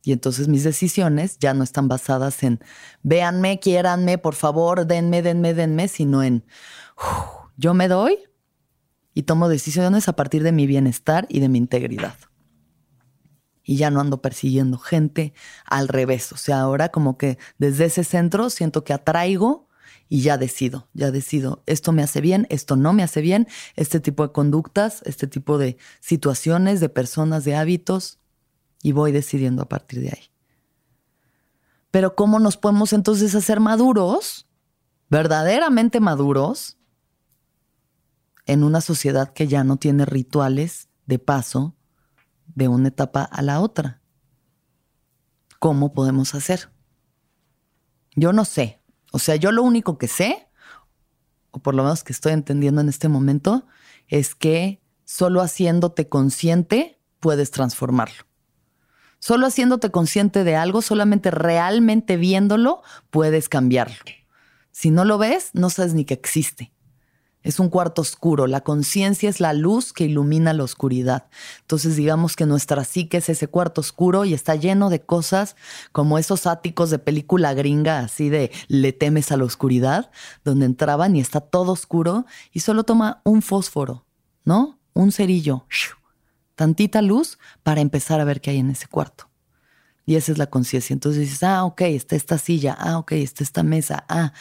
Y 0.03 0.11
entonces 0.11 0.49
mis 0.49 0.63
decisiones 0.63 1.39
ya 1.39 1.53
no 1.53 1.63
están 1.63 1.87
basadas 1.87 2.43
en 2.43 2.59
véanme, 3.03 3.59
quiéranme, 3.59 4.17
por 4.17 4.35
favor, 4.35 4.85
denme, 4.85 5.21
denme, 5.21 5.53
denme, 5.53 5.87
sino 5.87 6.21
en 6.21 6.45
yo 7.55 7.73
me 7.73 7.87
doy 7.87 8.19
y 9.13 9.23
tomo 9.23 9.47
decisiones 9.47 10.09
a 10.09 10.13
partir 10.13 10.43
de 10.43 10.51
mi 10.51 10.67
bienestar 10.67 11.25
y 11.29 11.39
de 11.39 11.47
mi 11.47 11.57
integridad. 11.57 12.15
Y 13.63 13.77
ya 13.77 13.91
no 13.91 14.01
ando 14.01 14.21
persiguiendo 14.21 14.77
gente 14.77 15.33
al 15.65 15.87
revés. 15.87 16.33
O 16.33 16.37
sea, 16.37 16.59
ahora 16.59 16.89
como 16.89 17.17
que 17.17 17.37
desde 17.57 17.85
ese 17.85 18.03
centro 18.03 18.49
siento 18.49 18.83
que 18.83 18.91
atraigo 18.91 19.69
y 20.09 20.21
ya 20.21 20.37
decido, 20.37 20.89
ya 20.93 21.11
decido, 21.11 21.63
esto 21.65 21.93
me 21.93 22.03
hace 22.03 22.19
bien, 22.19 22.45
esto 22.49 22.75
no 22.75 22.91
me 22.91 23.03
hace 23.03 23.21
bien, 23.21 23.47
este 23.75 24.01
tipo 24.01 24.27
de 24.27 24.33
conductas, 24.33 25.01
este 25.05 25.27
tipo 25.27 25.57
de 25.57 25.77
situaciones, 26.01 26.81
de 26.81 26.89
personas, 26.89 27.45
de 27.45 27.55
hábitos, 27.55 28.19
y 28.83 28.91
voy 28.91 29.11
decidiendo 29.11 29.63
a 29.63 29.69
partir 29.69 30.01
de 30.01 30.09
ahí. 30.09 30.31
Pero 31.89 32.15
¿cómo 32.15 32.37
nos 32.39 32.57
podemos 32.57 32.93
entonces 32.93 33.33
hacer 33.33 33.59
maduros? 33.59 34.47
verdaderamente 35.13 35.99
maduros 35.99 36.79
en 38.47 38.63
una 38.63 38.81
sociedad 38.81 39.31
que 39.31 39.47
ya 39.47 39.63
no 39.63 39.77
tiene 39.77 40.05
rituales 40.05 40.89
de 41.05 41.19
paso 41.19 41.75
de 42.55 42.67
una 42.67 42.87
etapa 42.87 43.21
a 43.21 43.43
la 43.43 43.61
otra. 43.61 44.01
¿Cómo 45.59 45.93
podemos 45.93 46.33
hacer? 46.33 46.71
Yo 48.15 48.33
no 48.33 48.43
sé. 48.43 48.81
O 49.11 49.19
sea, 49.19 49.35
yo 49.35 49.51
lo 49.51 49.61
único 49.61 49.99
que 49.99 50.07
sé, 50.07 50.49
o 51.51 51.59
por 51.59 51.75
lo 51.75 51.83
menos 51.83 52.03
que 52.03 52.11
estoy 52.11 52.33
entendiendo 52.33 52.81
en 52.81 52.89
este 52.89 53.07
momento, 53.07 53.67
es 54.07 54.33
que 54.33 54.81
solo 55.05 55.41
haciéndote 55.41 56.09
consciente 56.09 56.99
puedes 57.19 57.51
transformarlo. 57.51 58.23
Solo 59.23 59.47
haciéndote 59.47 59.89
consciente 59.89 60.43
de 60.43 60.57
algo, 60.57 60.81
solamente 60.81 61.31
realmente 61.31 62.17
viéndolo, 62.17 62.81
puedes 63.09 63.47
cambiarlo. 63.47 63.95
Si 64.71 64.91
no 64.91 65.05
lo 65.05 65.17
ves, 65.17 65.51
no 65.53 65.69
sabes 65.69 65.93
ni 65.93 66.03
que 66.03 66.13
existe. 66.13 66.73
Es 67.41 67.57
un 67.57 67.69
cuarto 67.69 68.01
oscuro. 68.01 68.47
La 68.47 68.65
conciencia 68.65 69.29
es 69.29 69.39
la 69.39 69.53
luz 69.53 69.93
que 69.93 70.03
ilumina 70.03 70.51
la 70.51 70.65
oscuridad. 70.65 71.29
Entonces 71.61 71.95
digamos 71.95 72.35
que 72.35 72.45
nuestra 72.45 72.83
psique 72.83 73.15
es 73.15 73.29
ese 73.29 73.47
cuarto 73.47 73.79
oscuro 73.79 74.25
y 74.25 74.33
está 74.33 74.55
lleno 74.55 74.89
de 74.89 75.05
cosas 75.05 75.55
como 75.93 76.17
esos 76.17 76.45
áticos 76.45 76.89
de 76.89 76.99
película 76.99 77.53
gringa, 77.53 77.99
así 77.99 78.27
de 78.27 78.51
le 78.67 78.91
temes 78.91 79.31
a 79.31 79.37
la 79.37 79.45
oscuridad, 79.45 80.11
donde 80.43 80.65
entraban 80.65 81.15
y 81.15 81.21
está 81.21 81.39
todo 81.39 81.71
oscuro 81.71 82.25
y 82.51 82.59
solo 82.59 82.83
toma 82.83 83.21
un 83.23 83.41
fósforo, 83.41 84.05
¿no? 84.43 84.81
Un 84.91 85.13
cerillo, 85.13 85.65
tantita 86.55 87.01
luz 87.01 87.37
para 87.63 87.81
empezar 87.81 88.19
a 88.19 88.25
ver 88.25 88.41
qué 88.41 88.51
hay 88.51 88.59
en 88.59 88.69
ese 88.69 88.87
cuarto. 88.87 89.29
Y 90.05 90.15
esa 90.15 90.31
es 90.31 90.37
la 90.37 90.47
conciencia. 90.47 90.93
Entonces 90.93 91.21
dices, 91.21 91.43
ah, 91.43 91.63
ok, 91.63 91.81
está 91.81 92.15
esta 92.15 92.37
silla, 92.37 92.75
ah, 92.77 92.97
ok, 92.97 93.13
está 93.13 93.43
esta 93.43 93.63
mesa, 93.63 94.05
ah, 94.09 94.33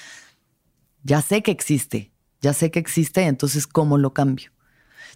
ya 1.05 1.23
sé 1.23 1.43
que 1.43 1.51
existe 1.51 2.13
ya 2.43 2.53
sé 2.53 2.71
que 2.73 2.81
existe, 2.81 3.23
entonces 3.23 3.67
¿cómo 3.67 3.97
lo 3.97 4.13
cambio? 4.13 4.51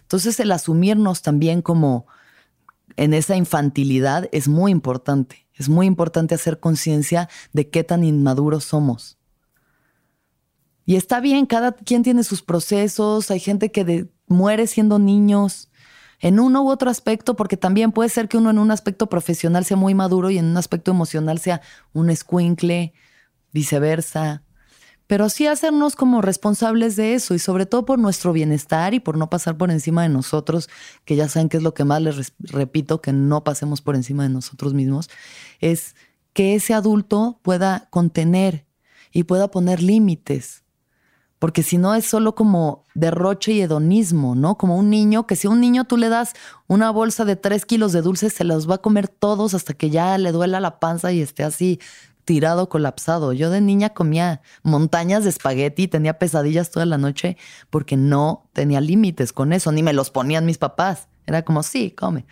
Entonces 0.01 0.39
el 0.39 0.51
asumirnos 0.53 1.21
también 1.21 1.61
como 1.61 2.07
en 2.95 3.13
esa 3.13 3.35
infantilidad 3.35 4.29
es 4.31 4.47
muy 4.47 4.71
importante. 4.71 5.45
Es 5.53 5.69
muy 5.69 5.85
importante 5.87 6.35
hacer 6.35 6.59
conciencia 6.59 7.29
de 7.51 7.69
qué 7.69 7.83
tan 7.83 8.03
inmaduros 8.03 8.63
somos. 8.63 9.17
Y 10.85 10.95
está 10.95 11.19
bien, 11.19 11.45
cada 11.45 11.73
quien 11.73 12.03
tiene 12.03 12.23
sus 12.23 12.41
procesos, 12.41 13.29
hay 13.29 13.41
gente 13.41 13.71
que 13.71 14.07
muere 14.27 14.65
siendo 14.67 14.97
niños 14.97 15.69
en 16.19 16.39
uno 16.39 16.63
u 16.63 16.69
otro 16.69 16.89
aspecto, 16.89 17.35
porque 17.35 17.57
también 17.57 17.91
puede 17.91 18.09
ser 18.09 18.27
que 18.27 18.37
uno 18.37 18.49
en 18.49 18.59
un 18.59 18.71
aspecto 18.71 19.07
profesional 19.07 19.65
sea 19.65 19.77
muy 19.77 19.93
maduro 19.93 20.29
y 20.29 20.37
en 20.37 20.45
un 20.45 20.57
aspecto 20.57 20.91
emocional 20.91 21.39
sea 21.39 21.61
un 21.93 22.09
escuincle, 22.09 22.93
viceversa 23.51 24.43
pero 25.07 25.29
sí 25.29 25.47
hacernos 25.47 25.95
como 25.95 26.21
responsables 26.21 26.97
de 26.97 27.13
eso 27.13 27.33
y 27.33 27.39
sobre 27.39 27.65
todo 27.65 27.85
por 27.85 27.97
nuestro 27.97 28.33
bienestar 28.33 28.93
y 28.93 28.99
por 28.99 29.17
no 29.17 29.29
pasar 29.29 29.57
por 29.57 29.71
encima 29.71 30.03
de 30.03 30.09
nosotros, 30.09 30.69
que 31.05 31.15
ya 31.15 31.29
saben 31.29 31.47
que 31.47 31.57
es 31.57 31.63
lo 31.63 31.73
que 31.73 31.85
más 31.85 32.01
les 32.01 32.33
repito, 32.39 33.01
que 33.01 33.13
no 33.13 33.43
pasemos 33.45 33.81
por 33.81 33.95
encima 33.95 34.23
de 34.23 34.29
nosotros 34.29 34.73
mismos, 34.73 35.09
es 35.59 35.95
que 36.33 36.55
ese 36.55 36.73
adulto 36.73 37.39
pueda 37.41 37.87
contener 37.89 38.67
y 39.13 39.23
pueda 39.23 39.49
poner 39.49 39.81
límites. 39.81 40.63
Porque 41.39 41.61
si 41.61 41.77
no 41.77 41.93
es 41.93 42.05
solo 42.05 42.33
como 42.33 42.85
derroche 42.95 43.51
y 43.51 43.61
hedonismo, 43.61 44.33
¿no? 44.33 44.57
Como 44.57 44.75
un 44.75 44.89
niño, 44.89 45.27
que 45.27 45.35
si 45.35 45.47
a 45.47 45.51
un 45.51 45.61
niño 45.61 45.85
tú 45.85 45.97
le 45.97 46.09
das 46.09 46.33
una 46.67 46.89
bolsa 46.89 47.25
de 47.25 47.35
tres 47.35 47.65
kilos 47.65 47.91
de 47.91 48.01
dulces, 48.01 48.33
se 48.33 48.43
los 48.43 48.69
va 48.69 48.75
a 48.75 48.79
comer 48.79 49.07
todos 49.07 49.53
hasta 49.53 49.73
que 49.73 49.89
ya 49.89 50.17
le 50.17 50.31
duela 50.31 50.59
la 50.59 50.79
panza 50.79 51.11
y 51.11 51.21
esté 51.21 51.43
así 51.43 51.79
tirado, 52.25 52.69
colapsado. 52.69 53.33
Yo 53.33 53.49
de 53.49 53.61
niña 53.61 53.89
comía 53.89 54.41
montañas 54.61 55.23
de 55.23 55.29
espagueti, 55.29 55.87
tenía 55.87 56.19
pesadillas 56.19 56.71
toda 56.71 56.85
la 56.85 56.97
noche 56.97 57.37
porque 57.69 57.95
no 57.97 58.49
tenía 58.53 58.81
límites 58.81 59.31
con 59.31 59.53
eso, 59.53 59.71
ni 59.71 59.81
me 59.81 59.93
los 59.93 60.09
ponían 60.09 60.45
mis 60.45 60.57
papás. 60.57 61.07
Era 61.25 61.43
como, 61.43 61.63
sí, 61.63 61.91
come. 61.91 62.25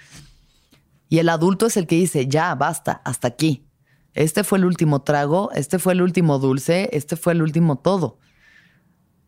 Y 1.07 1.19
el 1.19 1.29
adulto 1.29 1.67
es 1.67 1.77
el 1.77 1.87
que 1.87 1.95
dice, 1.95 2.27
ya, 2.27 2.55
basta, 2.55 3.01
hasta 3.05 3.27
aquí. 3.27 3.65
Este 4.13 4.43
fue 4.43 4.57
el 4.57 4.65
último 4.65 5.01
trago, 5.01 5.51
este 5.53 5.79
fue 5.79 5.93
el 5.93 6.01
último 6.01 6.39
dulce, 6.39 6.89
este 6.91 7.15
fue 7.15 7.33
el 7.33 7.41
último 7.41 7.77
todo. 7.77 8.17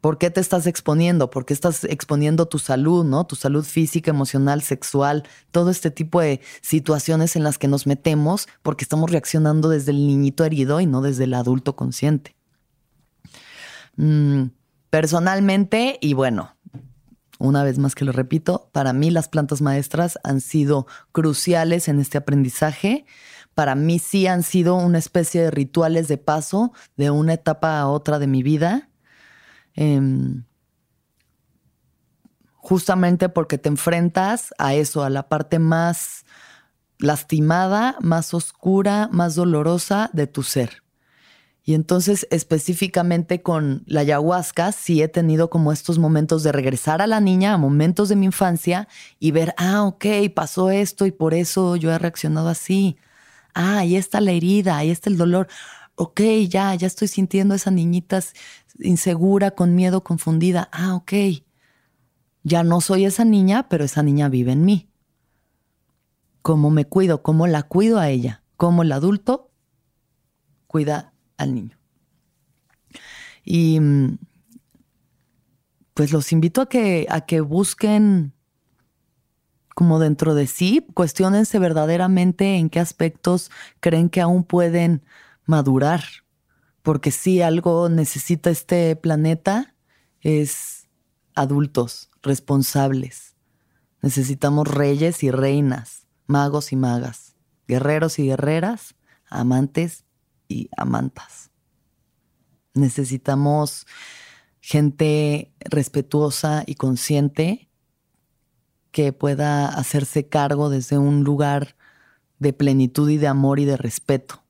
¿Por 0.01 0.17
qué 0.17 0.29
te 0.29 0.41
estás 0.41 0.67
exponiendo? 0.67 1.29
¿Por 1.29 1.45
qué 1.45 1.53
estás 1.53 1.83
exponiendo 1.83 2.47
tu 2.47 2.59
salud, 2.59 3.03
¿no? 3.03 3.25
Tu 3.25 3.35
salud 3.35 3.63
física, 3.63 4.11
emocional, 4.11 4.61
sexual, 4.61 5.23
todo 5.51 5.71
este 5.71 5.89
tipo 5.89 6.21
de 6.21 6.41
situaciones 6.61 7.35
en 7.35 7.43
las 7.43 7.57
que 7.57 7.67
nos 7.67 7.87
metemos 7.87 8.47
porque 8.61 8.83
estamos 8.83 9.09
reaccionando 9.09 9.69
desde 9.69 9.91
el 9.91 10.05
niñito 10.05 10.45
herido 10.45 10.79
y 10.79 10.85
no 10.85 11.01
desde 11.01 11.23
el 11.23 11.33
adulto 11.33 11.75
consciente. 11.75 12.35
Mm, 13.95 14.49
personalmente, 14.91 15.97
y 15.99 16.13
bueno, 16.13 16.55
una 17.39 17.63
vez 17.63 17.79
más 17.79 17.95
que 17.95 18.05
lo 18.05 18.11
repito, 18.11 18.69
para 18.71 18.93
mí 18.93 19.09
las 19.09 19.27
plantas 19.27 19.61
maestras 19.61 20.19
han 20.23 20.41
sido 20.41 20.85
cruciales 21.11 21.87
en 21.87 21.99
este 21.99 22.19
aprendizaje. 22.19 23.05
Para 23.55 23.73
mí 23.73 23.97
sí 23.97 24.27
han 24.27 24.43
sido 24.43 24.75
una 24.75 24.99
especie 24.99 25.41
de 25.41 25.51
rituales 25.51 26.07
de 26.07 26.17
paso 26.17 26.71
de 26.95 27.09
una 27.09 27.33
etapa 27.33 27.79
a 27.79 27.87
otra 27.87 28.19
de 28.19 28.27
mi 28.27 28.43
vida 28.43 28.86
Em, 29.77 30.43
justamente 32.55 33.29
porque 33.29 33.57
te 33.57 33.69
enfrentas 33.69 34.53
a 34.57 34.73
eso, 34.73 35.03
a 35.03 35.09
la 35.09 35.29
parte 35.29 35.59
más 35.59 36.25
lastimada, 36.99 37.95
más 38.01 38.33
oscura, 38.33 39.07
más 39.11 39.35
dolorosa 39.35 40.09
de 40.11 40.27
tu 40.27 40.43
ser. 40.43 40.83
Y 41.63 41.75
entonces 41.75 42.27
específicamente 42.31 43.41
con 43.41 43.83
la 43.85 43.99
ayahuasca 43.99 44.71
sí 44.71 45.01
he 45.01 45.07
tenido 45.09 45.49
como 45.49 45.71
estos 45.71 45.99
momentos 45.99 46.41
de 46.41 46.51
regresar 46.51 47.01
a 47.01 47.07
la 47.07 47.19
niña, 47.19 47.53
a 47.53 47.57
momentos 47.57 48.09
de 48.09 48.15
mi 48.15 48.25
infancia 48.25 48.87
y 49.19 49.31
ver, 49.31 49.53
ah, 49.57 49.83
ok, 49.83 50.05
pasó 50.33 50.71
esto 50.71 51.05
y 51.05 51.11
por 51.11 51.33
eso 51.33 51.75
yo 51.75 51.91
he 51.91 51.99
reaccionado 51.99 52.49
así. 52.49 52.97
Ah, 53.53 53.79
ahí 53.79 53.95
está 53.95 54.21
la 54.21 54.31
herida, 54.31 54.77
ahí 54.77 54.89
está 54.89 55.09
el 55.09 55.17
dolor. 55.17 55.47
Ok, 55.99 56.21
ya, 56.47 56.75
ya 56.75 56.85
estoy 56.85 57.07
sintiendo 57.07 57.55
esa 57.55 57.71
niñita 57.71 58.19
insegura, 58.77 59.51
con 59.51 59.73
miedo, 59.73 60.03
confundida. 60.03 60.69
Ah, 60.71 60.93
ok. 60.93 61.11
Ya 62.43 62.63
no 62.63 62.81
soy 62.81 63.05
esa 63.05 63.25
niña, 63.25 63.67
pero 63.67 63.83
esa 63.83 64.03
niña 64.03 64.29
vive 64.29 64.51
en 64.51 64.63
mí. 64.63 64.91
¿Cómo 66.43 66.69
me 66.69 66.85
cuido? 66.85 67.23
¿Cómo 67.23 67.47
la 67.47 67.63
cuido 67.63 67.97
a 67.97 68.09
ella? 68.09 68.43
¿Cómo 68.57 68.83
el 68.83 68.91
adulto 68.91 69.49
cuida 70.67 71.13
al 71.35 71.55
niño? 71.55 71.79
Y 73.43 73.79
pues 75.95 76.11
los 76.11 76.31
invito 76.31 76.61
a 76.61 76.69
que, 76.69 77.07
a 77.09 77.21
que 77.21 77.41
busquen 77.41 78.33
como 79.73 79.97
dentro 79.97 80.35
de 80.35 80.45
sí, 80.45 80.85
cuestionense 80.93 81.57
verdaderamente 81.57 82.57
en 82.57 82.69
qué 82.69 82.79
aspectos 82.79 83.49
creen 83.79 84.09
que 84.09 84.21
aún 84.21 84.43
pueden 84.43 85.01
madurar 85.47 86.03
porque 86.87 87.11
si 87.11 87.41
algo 87.41 87.89
necesita 87.89 88.49
este 88.49 88.95
planeta 88.95 89.75
es 90.21 90.87
adultos 91.35 92.09
responsables. 92.21 93.35
Necesitamos 94.01 94.69
reyes 94.69 95.21
y 95.21 95.29
reinas, 95.29 96.07
magos 96.27 96.71
y 96.71 96.77
magas, 96.77 97.35
guerreros 97.67 98.19
y 98.19 98.27
guerreras, 98.27 98.95
amantes 99.29 100.05
y 100.47 100.69
amantas. 100.77 101.51
Necesitamos 102.73 103.85
gente 104.61 105.53
respetuosa 105.59 106.63
y 106.65 106.75
consciente 106.75 107.69
que 108.91 109.11
pueda 109.11 109.67
hacerse 109.67 110.29
cargo 110.29 110.69
desde 110.69 110.97
un 110.97 111.25
lugar 111.25 111.75
de 112.39 112.53
plenitud 112.53 113.09
y 113.09 113.17
de 113.17 113.27
amor 113.27 113.59
y 113.59 113.65
de 113.65 113.75
respeto. 113.75 114.46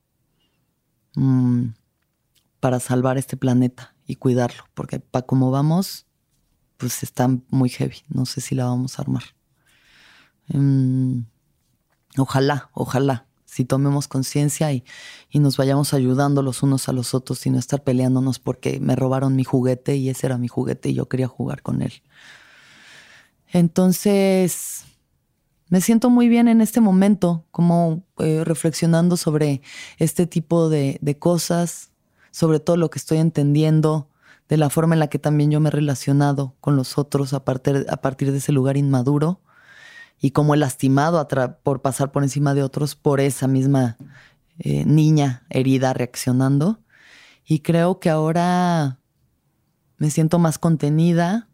Mm, 1.18 1.74
para 2.60 2.80
salvar 2.80 3.18
este 3.18 3.38
planeta 3.38 3.96
y 4.06 4.18
cuidarlo, 4.18 4.66
porque 4.76 5.00
para 5.00 5.26
como 5.26 5.50
vamos, 5.50 6.06
pues 6.78 7.02
está 7.02 7.28
muy 7.50 7.70
heavy. 7.70 7.98
No 8.08 8.28
sé 8.28 8.40
si 8.40 8.54
la 8.54 8.66
vamos 8.66 9.00
a 9.00 9.02
armar. 9.02 9.24
Em, 10.50 11.26
ojalá, 12.20 12.70
ojalá, 12.74 13.26
si 13.46 13.66
tomemos 13.66 14.08
conciencia 14.08 14.72
y, 14.72 14.84
y, 15.32 15.40
nos 15.40 15.58
vayamos 15.58 15.96
ayudando 15.96 16.44
los 16.44 16.62
unos 16.62 16.88
a 16.88 16.94
los 16.94 17.16
otros 17.16 17.44
y 17.48 17.50
no 17.50 17.58
estar 17.58 17.84
peleándonos 17.84 18.38
porque 18.38 18.80
me 18.80 18.96
robaron 18.96 19.36
mi 19.36 19.44
juguete 19.44 19.96
y 19.96 20.10
ese 20.10 20.28
era 20.28 20.38
mi 20.38 20.48
juguete 20.48 20.90
y 20.90 20.94
yo 20.94 21.10
quería 21.10 21.28
jugar 21.28 21.64
con 21.64 21.82
él. 21.82 21.94
Entonces, 23.48 24.86
me 25.70 25.82
siento 25.82 26.10
muy 26.10 26.30
bien 26.30 26.48
en 26.48 26.62
este 26.62 26.82
momento, 26.82 27.46
como 27.52 28.04
eh, 28.20 28.44
reflexionando 28.44 29.18
sobre 29.18 29.62
este 29.98 30.28
tipo 30.28 30.70
de, 30.70 31.00
cosas, 31.20 31.92
sobre 32.32 32.60
todo 32.60 32.78
lo 32.78 32.90
que 32.90 33.00
estoy 33.00 33.18
entendiendo, 33.18 34.10
de 34.48 34.58
la 34.58 34.70
forma 34.70 34.96
en 34.96 35.00
la 35.00 35.08
que 35.08 35.20
también 35.20 35.52
yo 35.52 35.60
me 35.60 35.68
he 35.68 35.72
relacionado 35.72 36.56
con 36.62 36.76
los 36.78 36.98
otros 36.98 37.34
a 37.34 37.44
partir, 37.44 37.86
a 37.90 37.98
partir 37.98 38.32
de 38.32 38.38
ese 38.38 38.54
lugar 38.54 38.78
inmaduro 38.78 39.42
y 40.20 40.32
como 40.32 40.54
he 40.54 40.58
lastimado 40.58 41.26
por 41.64 41.82
pasar 41.82 42.12
por 42.12 42.24
encima 42.24 42.54
de 42.54 42.64
otros 42.64 42.96
por 42.96 43.20
esa 43.20 43.48
misma 43.48 43.98
eh, 44.60 44.86
niña 44.86 45.46
herida 45.50 45.94
reaccionando. 45.94 46.80
Y 47.46 47.60
creo 47.60 48.00
que 48.00 48.10
ahora 48.10 49.00
me 49.98 50.10
siento 50.10 50.40
más 50.40 50.58
contenida, 50.58 51.47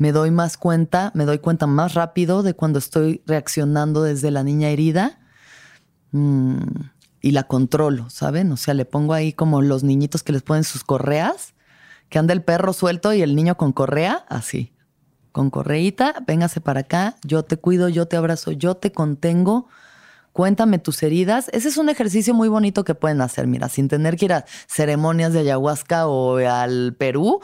me 0.00 0.12
doy 0.12 0.30
más 0.30 0.56
cuenta, 0.56 1.12
me 1.14 1.26
doy 1.26 1.40
cuenta 1.40 1.66
más 1.66 1.92
rápido 1.92 2.42
de 2.42 2.54
cuando 2.54 2.78
estoy 2.78 3.22
reaccionando 3.26 4.02
desde 4.02 4.30
la 4.30 4.42
niña 4.42 4.70
herida 4.70 5.20
mm, 6.12 6.56
y 7.20 7.32
la 7.32 7.42
controlo, 7.42 8.08
¿saben? 8.08 8.50
O 8.50 8.56
sea, 8.56 8.72
le 8.72 8.86
pongo 8.86 9.12
ahí 9.12 9.34
como 9.34 9.60
los 9.60 9.84
niñitos 9.84 10.22
que 10.22 10.32
les 10.32 10.40
ponen 10.40 10.64
sus 10.64 10.84
correas, 10.84 11.52
que 12.08 12.18
anda 12.18 12.32
el 12.32 12.42
perro 12.42 12.72
suelto 12.72 13.12
y 13.12 13.20
el 13.20 13.36
niño 13.36 13.58
con 13.58 13.72
correa, 13.72 14.24
así, 14.30 14.72
con 15.32 15.50
correíta, 15.50 16.14
véngase 16.26 16.62
para 16.62 16.80
acá, 16.80 17.16
yo 17.22 17.42
te 17.42 17.58
cuido, 17.58 17.90
yo 17.90 18.08
te 18.08 18.16
abrazo, 18.16 18.52
yo 18.52 18.76
te 18.78 18.92
contengo 18.92 19.68
cuéntame 20.32 20.78
tus 20.78 21.02
heridas. 21.02 21.48
Ese 21.52 21.68
es 21.68 21.76
un 21.76 21.88
ejercicio 21.88 22.34
muy 22.34 22.48
bonito 22.48 22.84
que 22.84 22.94
pueden 22.94 23.20
hacer, 23.20 23.46
mira, 23.46 23.68
sin 23.68 23.88
tener 23.88 24.16
que 24.16 24.26
ir 24.26 24.32
a 24.32 24.44
ceremonias 24.66 25.32
de 25.32 25.40
ayahuasca 25.40 26.06
o 26.06 26.36
al 26.36 26.94
Perú. 26.94 27.40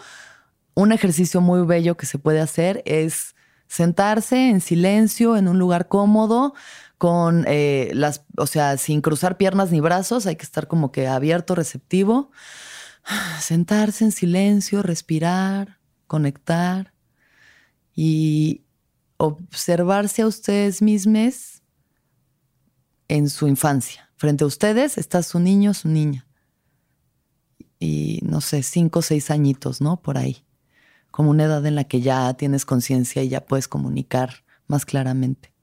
Un 0.77 0.93
ejercicio 0.93 1.41
muy 1.41 1.65
bello 1.65 1.97
que 1.97 2.05
se 2.05 2.19
puede 2.19 2.39
hacer 2.39 2.83
es 2.85 3.35
sentarse 3.67 4.51
en 4.51 4.61
silencio 4.61 5.39
en 5.39 5.49
un 5.49 5.59
lugar 5.59 5.89
cómodo 5.89 6.53
con 6.99 7.47
eh, 7.49 7.91
las, 7.95 8.27
o 8.37 8.47
sea, 8.47 8.77
sin 8.77 9.01
cruzar 9.01 9.39
piernas 9.39 9.71
ni 9.71 9.81
brazos, 9.81 10.27
hay 10.27 10.37
que 10.37 10.45
estar 10.45 10.69
como 10.69 10.93
que 10.93 11.09
abierto, 11.09 11.55
receptivo. 11.55 12.31
Sentarse 13.41 14.05
en 14.05 14.13
silencio, 14.13 14.83
respirar, 14.83 15.79
conectar 16.07 16.93
y 17.95 18.63
observarse 19.17 20.21
a 20.23 20.27
ustedes 20.27 20.83
mismos 20.83 21.63
en 23.09 23.31
su 23.31 23.49
infancia. 23.49 24.11
Frente 24.17 24.45
a 24.45 24.47
ustedes 24.47 24.99
está 24.99 25.23
su 25.23 25.41
niño, 25.41 25.73
su 25.73 25.89
niña. 25.89 26.27
Y 27.79 28.21
no 28.25 28.43
sé, 28.43 28.63
cinco 28.63 28.99
o 28.99 29.03
seis 29.03 29.31
añitos, 29.31 29.81
¿no? 29.81 30.03
Por 30.03 30.19
ahí. 30.19 30.46
Como 31.17 31.31
una 31.31 31.45
edad 31.45 31.65
en 31.65 31.77
la 31.77 31.85
que 31.85 32.03
ya 32.03 32.35
tienes 32.35 32.67
conciencia 32.67 33.23
y 33.23 33.31
ya 33.31 33.47
puedes 33.47 33.69
comunicar 33.69 34.45
más 34.67 34.85
claramente. 34.85 35.55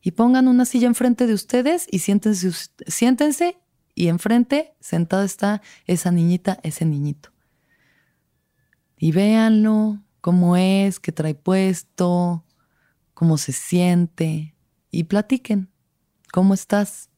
Y 0.00 0.12
pongan 0.12 0.48
una 0.48 0.64
silla 0.64 0.86
enfrente 0.86 1.26
de 1.26 1.34
ustedes 1.34 1.86
y 1.90 1.98
siéntense, 1.98 2.50
siéntense 2.86 3.58
y 3.94 4.08
enfrente, 4.08 4.72
sentada 4.80 5.26
está 5.26 5.60
esa 5.84 6.10
niñita, 6.10 6.58
ese 6.62 6.86
niñito. 6.86 7.32
Y 8.96 9.12
véanlo, 9.12 10.02
cómo 10.22 10.56
es, 10.56 11.00
qué 11.00 11.12
trae 11.12 11.34
puesto, 11.34 12.46
cómo 13.12 13.36
se 13.36 13.52
siente, 13.52 14.54
y 14.90 15.04
platiquen. 15.04 15.70
¿Cómo 16.32 16.54
estás? 16.54 17.10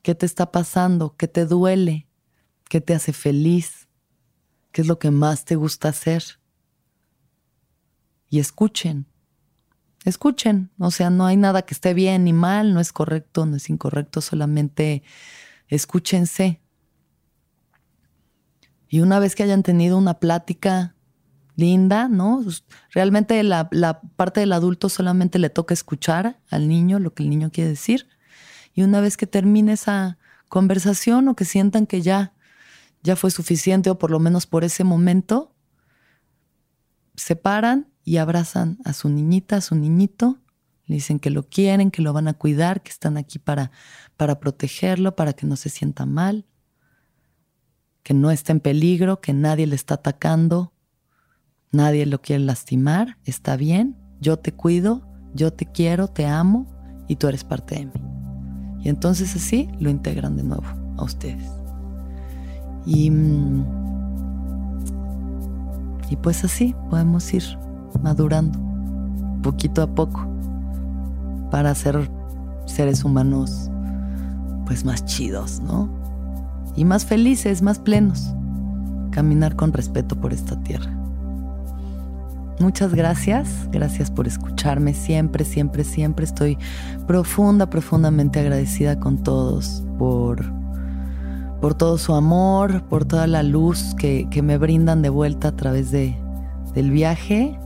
¿Qué 0.00 0.14
te 0.14 0.24
está 0.24 0.50
pasando? 0.50 1.14
¿Qué 1.14 1.28
te 1.28 1.44
duele? 1.44 2.08
¿Qué 2.70 2.80
te 2.80 2.94
hace 2.94 3.12
feliz? 3.12 3.86
¿Qué 4.72 4.80
es 4.80 4.88
lo 4.88 4.98
que 4.98 5.10
más 5.10 5.44
te 5.44 5.56
gusta 5.56 5.90
hacer? 5.90 6.39
Y 8.30 8.38
escuchen, 8.38 9.06
escuchen, 10.04 10.70
o 10.78 10.90
sea, 10.90 11.10
no 11.10 11.26
hay 11.26 11.36
nada 11.36 11.62
que 11.62 11.74
esté 11.74 11.92
bien 11.94 12.24
ni 12.24 12.32
mal, 12.32 12.72
no 12.72 12.80
es 12.80 12.92
correcto, 12.92 13.44
no 13.44 13.56
es 13.56 13.68
incorrecto, 13.68 14.20
solamente 14.20 15.02
escúchense. 15.68 16.60
Y 18.88 19.00
una 19.00 19.18
vez 19.18 19.34
que 19.34 19.42
hayan 19.42 19.62
tenido 19.62 19.98
una 19.98 20.14
plática 20.14 20.94
linda, 21.56 22.08
¿no? 22.08 22.40
Pues, 22.42 22.64
realmente 22.90 23.42
la, 23.42 23.68
parte 24.16 24.40
del 24.40 24.52
adulto 24.52 24.88
solamente 24.88 25.38
le 25.38 25.50
toca 25.50 25.74
escuchar 25.74 26.40
al 26.50 26.68
niño 26.68 26.98
lo 26.98 27.12
que 27.14 27.22
el 27.22 27.30
niño 27.30 27.50
quiere 27.50 27.70
decir. 27.70 28.08
Y 28.72 28.82
una 28.82 29.00
vez 29.00 29.16
que 29.16 29.26
termine 29.26 29.72
esa 29.72 30.18
conversación 30.48 31.28
o 31.28 31.36
que 31.36 31.44
sientan 31.44 31.86
que 31.86 32.00
ya, 32.00 32.32
ya 33.02 33.16
fue 33.16 33.30
suficiente 33.30 33.90
o 33.90 33.98
por 33.98 34.10
lo 34.10 34.18
menos 34.18 34.46
por 34.46 34.64
ese 34.64 34.84
momento, 34.84 35.54
se 37.16 37.36
paran 37.36 37.89
y 38.04 38.16
abrazan 38.16 38.78
a 38.84 38.92
su 38.92 39.08
niñita, 39.08 39.56
a 39.56 39.60
su 39.60 39.74
niñito, 39.74 40.38
le 40.86 40.96
dicen 40.96 41.20
que 41.20 41.30
lo 41.30 41.48
quieren, 41.48 41.90
que 41.90 42.02
lo 42.02 42.12
van 42.12 42.28
a 42.28 42.34
cuidar, 42.34 42.82
que 42.82 42.90
están 42.90 43.16
aquí 43.16 43.38
para, 43.38 43.70
para 44.16 44.40
protegerlo, 44.40 45.14
para 45.14 45.32
que 45.32 45.46
no 45.46 45.56
se 45.56 45.68
sienta 45.68 46.06
mal, 46.06 46.46
que 48.02 48.14
no 48.14 48.30
está 48.30 48.52
en 48.52 48.60
peligro, 48.60 49.20
que 49.20 49.32
nadie 49.32 49.66
le 49.66 49.76
está 49.76 49.94
atacando, 49.94 50.72
Nadie 51.72 52.04
lo 52.04 52.20
quiere 52.20 52.42
lastimar, 52.42 53.16
está 53.24 53.56
bien, 53.56 53.96
yo 54.20 54.38
te 54.38 54.52
cuido, 54.52 55.06
yo 55.34 55.52
te 55.52 55.66
quiero, 55.66 56.08
te 56.08 56.26
amo 56.26 56.66
y 57.06 57.14
tú 57.14 57.28
eres 57.28 57.44
parte 57.44 57.76
de 57.76 57.86
mí. 57.86 57.92
Y 58.80 58.88
entonces 58.88 59.36
así 59.36 59.68
lo 59.78 59.88
integran 59.88 60.36
de 60.36 60.42
nuevo 60.42 60.64
a 60.96 61.04
ustedes. 61.04 61.48
Y, 62.86 63.10
mm, 63.10 63.64
y 66.10 66.16
pues 66.16 66.42
así 66.42 66.74
podemos 66.88 67.32
ir 67.32 67.44
madurando 68.02 68.58
poquito 69.42 69.82
a 69.82 69.86
poco 69.86 70.26
para 71.50 71.74
ser 71.74 72.10
seres 72.66 73.04
humanos 73.04 73.70
pues 74.66 74.84
más 74.84 75.04
chidos, 75.04 75.60
¿no? 75.60 75.88
Y 76.76 76.84
más 76.84 77.04
felices, 77.04 77.60
más 77.60 77.80
plenos. 77.80 78.34
Caminar 79.10 79.56
con 79.56 79.72
respeto 79.72 80.14
por 80.20 80.32
esta 80.32 80.54
tierra. 80.62 80.90
Muchas 82.60 82.94
gracias, 82.94 83.68
gracias 83.72 84.10
por 84.10 84.28
escucharme 84.28 84.94
siempre, 84.94 85.44
siempre, 85.44 85.82
siempre. 85.82 86.24
Estoy 86.24 86.58
profunda, 87.06 87.68
profundamente 87.68 88.38
agradecida 88.38 89.00
con 89.00 89.18
todos 89.22 89.82
por, 89.98 90.44
por 91.60 91.74
todo 91.74 91.98
su 91.98 92.14
amor, 92.14 92.84
por 92.84 93.06
toda 93.06 93.26
la 93.26 93.42
luz 93.42 93.94
que, 93.98 94.28
que 94.30 94.42
me 94.42 94.58
brindan 94.58 95.02
de 95.02 95.08
vuelta 95.08 95.48
a 95.48 95.56
través 95.56 95.90
de, 95.90 96.16
del 96.74 96.90
viaje. 96.90 97.58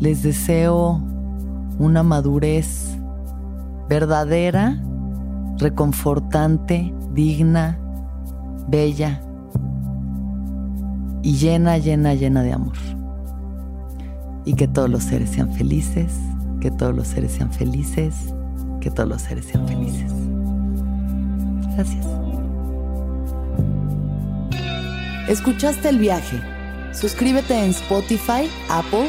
Les 0.00 0.22
deseo 0.22 1.00
una 1.78 2.02
madurez 2.02 2.96
verdadera, 3.88 4.82
reconfortante, 5.58 6.94
digna, 7.12 7.78
bella 8.66 9.20
y 11.22 11.34
llena, 11.34 11.76
llena, 11.76 12.14
llena 12.14 12.42
de 12.42 12.52
amor 12.52 12.76
y 14.46 14.54
que 14.54 14.66
todos 14.66 14.88
los 14.88 15.02
seres 15.04 15.30
sean 15.30 15.52
felices, 15.52 16.14
que 16.60 16.70
todos 16.70 16.94
los 16.94 17.06
seres 17.08 17.32
sean 17.32 17.52
felices, 17.52 18.14
que 18.80 18.90
todos 18.90 19.08
los 19.08 19.20
seres 19.20 19.44
sean 19.44 19.68
felices. 19.68 20.10
Gracias. 21.74 22.06
¿Escuchaste 25.28 25.90
el 25.90 25.98
viaje? 25.98 26.40
Suscríbete 26.92 27.62
en 27.62 27.70
Spotify, 27.70 28.48
Apple 28.70 29.08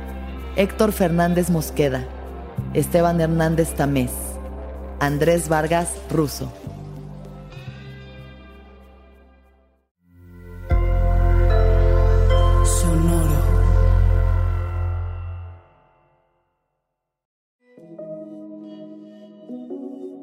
Héctor 0.57 0.91
Fernández 0.91 1.49
Mosqueda, 1.49 2.05
Esteban 2.73 3.21
Hernández 3.21 3.73
Tamés, 3.73 4.11
Andrés 4.99 5.47
Vargas 5.47 5.95
Russo. 6.09 6.51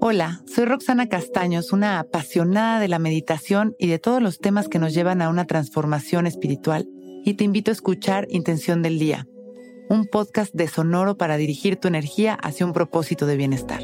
Hola, 0.00 0.42
soy 0.46 0.66
Roxana 0.66 1.08
Castaños, 1.08 1.72
una 1.72 1.98
apasionada 1.98 2.80
de 2.80 2.88
la 2.88 2.98
meditación 2.98 3.74
y 3.78 3.88
de 3.88 3.98
todos 3.98 4.22
los 4.22 4.38
temas 4.40 4.68
que 4.68 4.78
nos 4.78 4.92
llevan 4.92 5.22
a 5.22 5.30
una 5.30 5.46
transformación 5.46 6.26
espiritual, 6.26 6.86
y 7.24 7.34
te 7.34 7.44
invito 7.44 7.70
a 7.70 7.72
escuchar 7.72 8.26
Intención 8.30 8.82
del 8.82 8.98
Día, 8.98 9.26
un 9.88 10.06
podcast 10.06 10.54
de 10.54 10.68
Sonoro 10.68 11.16
para 11.16 11.36
dirigir 11.36 11.76
tu 11.76 11.88
energía 11.88 12.34
hacia 12.34 12.66
un 12.66 12.72
propósito 12.72 13.26
de 13.26 13.36
bienestar. 13.36 13.80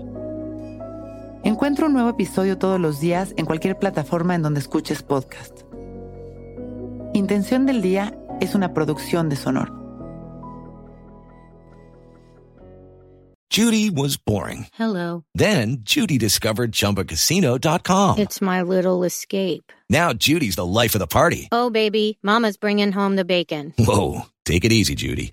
Encuentro 1.42 1.86
un 1.86 1.92
nuevo 1.92 2.10
episodio 2.10 2.58
todos 2.58 2.80
los 2.80 3.00
días 3.00 3.34
en 3.36 3.46
cualquier 3.46 3.78
plataforma 3.78 4.34
en 4.34 4.42
donde 4.42 4.60
escuches 4.60 5.02
podcast. 5.02 5.60
Intención 7.12 7.66
del 7.66 7.82
Día 7.82 8.18
es 8.40 8.54
una 8.54 8.72
producción 8.72 9.28
de 9.28 9.36
Sonoro. 9.36 9.82
Judy 13.50 13.88
was 13.88 14.16
boring. 14.16 14.66
Hello. 14.76 15.22
Then 15.36 15.82
Judy 15.84 16.18
discovered 16.18 16.72
ChumbaCasino.com. 16.72 18.18
It's 18.18 18.40
my 18.40 18.62
little 18.62 19.04
escape. 19.04 19.72
Now 19.88 20.12
Judy's 20.12 20.56
the 20.56 20.66
life 20.66 20.96
of 20.96 20.98
the 20.98 21.06
party. 21.06 21.48
Oh, 21.52 21.70
baby, 21.70 22.18
mama's 22.20 22.56
bringing 22.56 22.90
home 22.90 23.14
the 23.14 23.24
bacon. 23.24 23.72
Whoa, 23.78 24.26
Take 24.44 24.64
it 24.66 24.72
easy, 24.72 24.94
Judy. 24.94 25.32